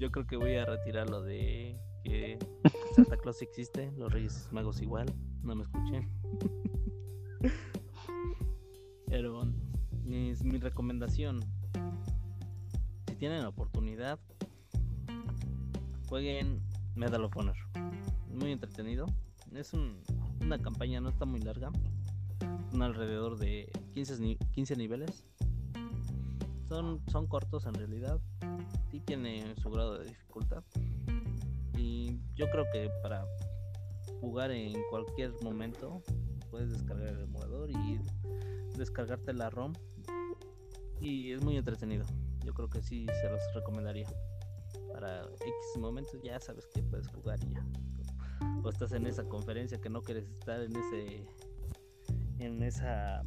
[0.08, 2.39] Yo creo que voy a retirar lo de que
[2.95, 6.10] Santa Claus existe, los Reyes Magos igual, no me escuchen.
[9.08, 9.41] Pero
[10.10, 11.41] es mi recomendación.
[13.10, 14.18] Si tienen la oportunidad,
[16.08, 16.62] jueguen
[16.95, 17.58] Medal of Honor.
[18.34, 19.08] Muy entretenido.
[19.53, 20.01] Es un-
[20.41, 21.70] una campaña, no está muy larga.
[22.72, 25.26] Son alrededor de 15, ni- 15 niveles.
[26.70, 28.22] Son, son cortos en realidad.
[29.08, 30.64] Tiene su grado de dificultad.
[31.76, 33.26] Y yo creo que para
[34.22, 36.03] jugar en cualquier momento
[36.51, 37.99] puedes descargar el emulador y
[38.78, 39.74] descargarte la ROM.
[41.01, 42.05] Y es muy entretenido.
[42.45, 44.08] Yo creo que sí se los recomendaría
[44.91, 47.66] para X momentos ya sabes que puedes jugar y ya.
[48.64, 51.26] O estás en esa conferencia que no quieres estar en ese
[52.39, 53.24] en esa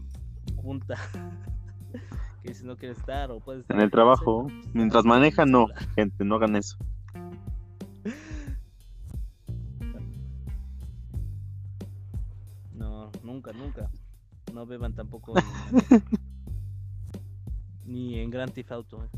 [0.56, 0.96] junta
[2.42, 5.66] que dices no quieres estar o puedes estar En el trabajo, mientras manejan, no.
[5.94, 6.76] Gente, no hagan eso.
[12.74, 13.90] No, nunca, nunca.
[14.54, 15.34] No beban tampoco
[17.84, 19.08] ni, ni en Grand Theft Auto.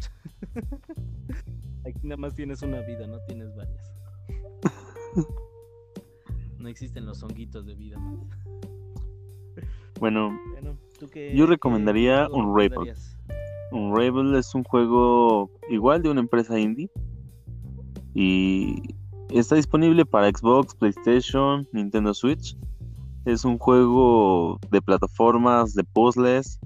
[1.86, 3.92] Aquí nada más tienes una vida, no tienes varias.
[6.58, 8.18] No existen los honguitos de vida más.
[9.98, 12.70] Bueno, Bueno, ¿tú qué- Yo recomendaría un Ravel.
[12.70, 13.18] recomendarías?
[13.72, 16.90] Unravel es un juego igual de una empresa indie.
[18.14, 18.94] Y
[19.30, 22.56] está disponible para Xbox, PlayStation, Nintendo Switch.
[23.24, 26.60] Es un juego de plataformas, de puzzles.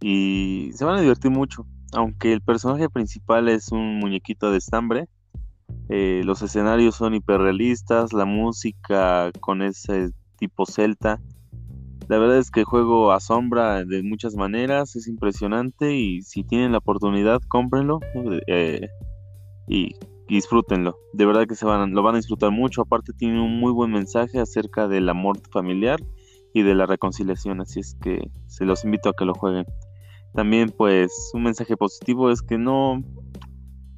[0.00, 1.66] Y se van a divertir mucho.
[1.94, 5.08] Aunque el personaje principal es un muñequito de estambre.
[5.90, 8.12] eh, los escenarios son hiperrealistas.
[8.12, 11.20] La música con ese tipo celta.
[12.08, 16.72] La verdad es que el juego asombra de muchas maneras, es impresionante y si tienen
[16.72, 18.00] la oportunidad, cómprenlo
[18.46, 18.88] eh,
[19.66, 19.94] y,
[20.28, 20.98] disfrútenlo.
[21.12, 22.82] De verdad que se van, lo van a disfrutar mucho.
[22.82, 26.00] Aparte tiene un muy buen mensaje acerca del amor familiar
[26.52, 29.66] y de la reconciliación, así es que se los invito a que lo jueguen.
[30.34, 33.02] También pues un mensaje positivo es que no,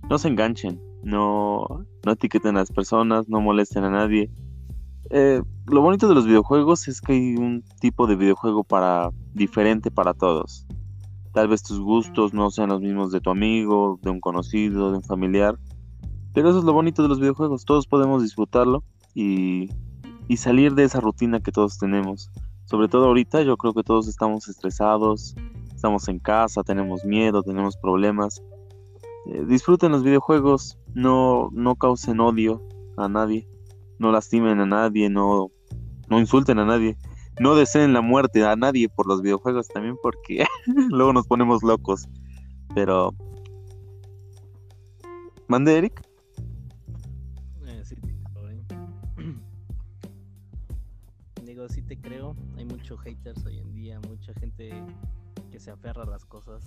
[0.08, 1.66] no se enganchen, no,
[2.04, 4.30] no etiqueten a las personas, no molesten a nadie.
[5.10, 9.90] Eh, lo bonito de los videojuegos es que hay un tipo de videojuego para diferente
[9.90, 10.66] para todos.
[11.32, 14.98] Tal vez tus gustos no sean los mismos de tu amigo, de un conocido, de
[14.98, 15.58] un familiar.
[16.32, 17.64] Pero eso es lo bonito de los videojuegos.
[17.64, 18.84] Todos podemos disfrutarlo
[19.14, 19.70] y,
[20.36, 22.30] salir de esa rutina que todos tenemos.
[22.64, 25.34] Sobre todo ahorita yo creo que todos estamos estresados,
[25.74, 28.42] estamos en casa, tenemos miedo, tenemos problemas.
[29.26, 32.62] Eh, disfruten los videojuegos, no, no causen odio
[32.96, 33.48] a nadie
[33.98, 35.50] no lastimen a nadie, no,
[36.08, 36.96] no insulten a nadie,
[37.38, 40.44] no deseen la muerte a nadie por los videojuegos también porque
[40.90, 42.08] luego nos ponemos locos.
[42.74, 43.14] Pero...
[45.48, 46.02] ¿Mande Eric?
[47.66, 48.64] Eh, sí, te creo, eh.
[51.44, 52.34] Digo, sí te creo.
[52.56, 54.70] Hay muchos haters hoy en día, mucha gente
[55.50, 56.64] que se aferra a las cosas.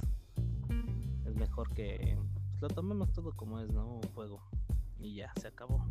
[1.26, 2.18] Es mejor que
[2.60, 3.96] pues, lo tomemos todo como es, ¿no?
[3.96, 4.42] Un juego.
[4.98, 5.86] Y ya, se acabó.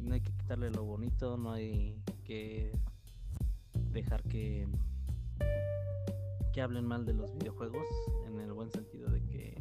[0.00, 2.72] No hay que quitarle lo bonito, no hay que
[3.92, 4.66] dejar que
[6.52, 7.86] que hablen mal de los videojuegos
[8.26, 9.54] en el buen sentido de que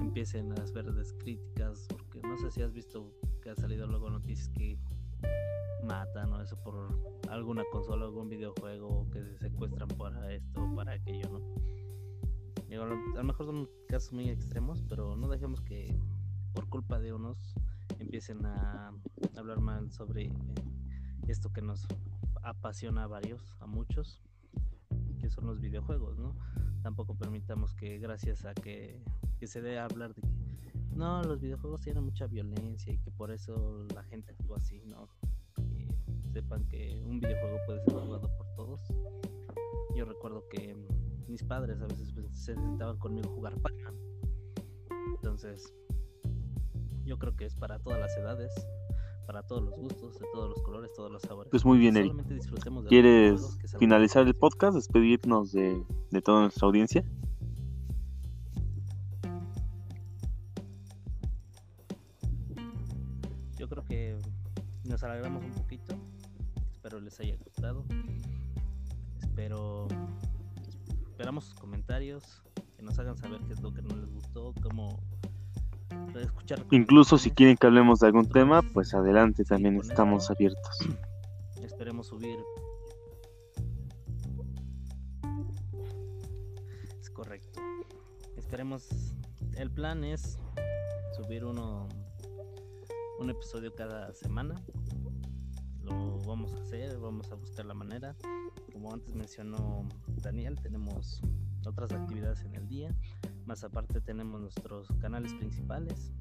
[0.00, 0.86] empiecen a hacer
[1.18, 3.12] críticas porque no sé si has visto
[3.42, 4.78] que ha salido luego noticias que
[5.82, 6.96] matan o eso por
[7.28, 11.66] alguna consola algún videojuego que se secuestran para esto o para aquello no
[12.82, 15.98] a lo mejor son casos muy extremos, pero no dejemos que
[16.52, 17.54] por culpa de unos
[17.98, 18.92] empiecen a
[19.36, 20.32] hablar mal sobre
[21.28, 21.86] esto que nos
[22.42, 24.22] apasiona a varios, a muchos,
[25.18, 26.36] que son los videojuegos, ¿no?
[26.82, 29.02] Tampoco permitamos que gracias a que,
[29.38, 30.36] que se dé a hablar de que
[30.96, 35.08] no, los videojuegos tienen mucha violencia y que por eso la gente actúa así, ¿no?
[36.32, 38.80] Sepan que un videojuego puede ser jugado por todos.
[39.94, 40.74] Yo recuerdo que
[41.28, 43.94] mis padres a veces pues, se sentaban conmigo a jugar Pac-Man.
[45.16, 45.74] Entonces,
[47.06, 48.52] yo creo que es para todas las edades,
[49.26, 51.50] para todos los gustos, de todos los colores, todos los sabores.
[51.50, 52.12] Pues muy bien, Eric.
[52.88, 57.04] ¿Quieres finalizar el podcast, despedirnos de, de toda nuestra audiencia?
[63.56, 64.18] Yo creo que
[64.84, 65.94] nos alegramos un poquito.
[66.72, 67.84] Espero les haya gustado.
[69.20, 69.88] Espero
[71.16, 72.42] esperamos sus comentarios,
[72.76, 75.00] que nos hagan saber qué es lo que no les gustó, cómo
[76.20, 80.78] escuchar Incluso si quieren que hablemos de algún tema, pues adelante, también estamos abiertos.
[81.62, 82.38] Esperemos subir.
[87.00, 87.60] Es correcto.
[88.36, 88.88] Esperemos.
[89.56, 90.38] El plan es
[91.16, 91.88] subir uno
[93.18, 94.54] un episodio cada semana.
[95.82, 98.16] Lo vamos a hacer, vamos a buscar la manera.
[98.72, 99.88] Como antes mencionó
[100.22, 101.22] Daniel, tenemos
[101.66, 102.94] otras actividades en el día.
[103.46, 106.12] Más aparte tenemos nuestros canales principales.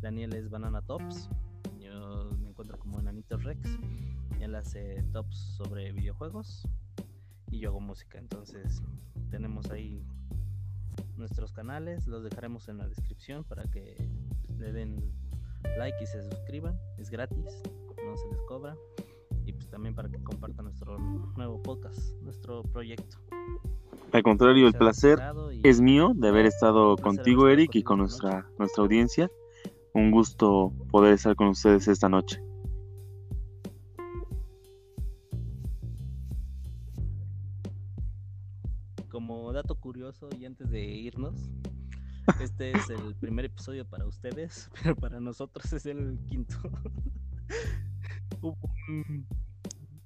[0.00, 1.28] Daniel es Banana Tops.
[1.80, 3.76] Yo me encuentro como Enanito Rex.
[4.38, 6.68] Él hace tops sobre videojuegos
[7.50, 8.18] y yo hago música.
[8.18, 8.84] Entonces
[9.30, 10.06] tenemos ahí
[11.16, 14.08] nuestros canales, los dejaremos en la descripción para que
[14.56, 15.12] le den
[15.76, 16.78] like y se suscriban.
[16.98, 17.62] Es gratis,
[18.04, 18.76] no se les cobra.
[19.44, 20.98] Y pues también para que compartan nuestro
[21.36, 23.23] nuevo podcast, nuestro proyecto.
[24.24, 25.18] Contrario, el placer
[25.62, 29.30] es mío de haber estado contigo, Eric, y con nuestra, nuestra audiencia.
[29.92, 32.40] Un gusto poder estar con ustedes esta noche.
[39.08, 41.50] Como dato curioso y antes de irnos,
[42.40, 46.56] este es el primer episodio para ustedes, pero para nosotros es el quinto.
[48.42, 48.56] Hubo
[48.88, 49.26] un-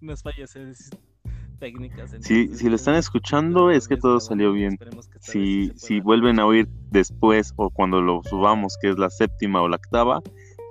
[0.00, 0.54] unas fallas
[1.58, 2.10] técnicas.
[2.10, 4.78] Si, entonces, si lo están un escuchando, es que todo salió bien.
[5.20, 9.68] Si, si vuelven a oír después o cuando lo subamos, que es la séptima o
[9.68, 10.22] la octava,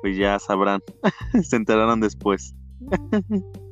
[0.01, 0.81] pues ya sabrán,
[1.43, 2.55] se enterarán después.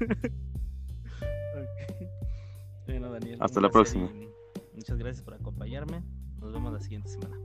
[0.00, 0.06] Ok.
[2.86, 4.28] Bueno, Daniel, Hasta la placer próxima.
[4.74, 6.02] Muchas gracias por acompañarme.
[6.38, 7.36] Nos vemos la siguiente semana.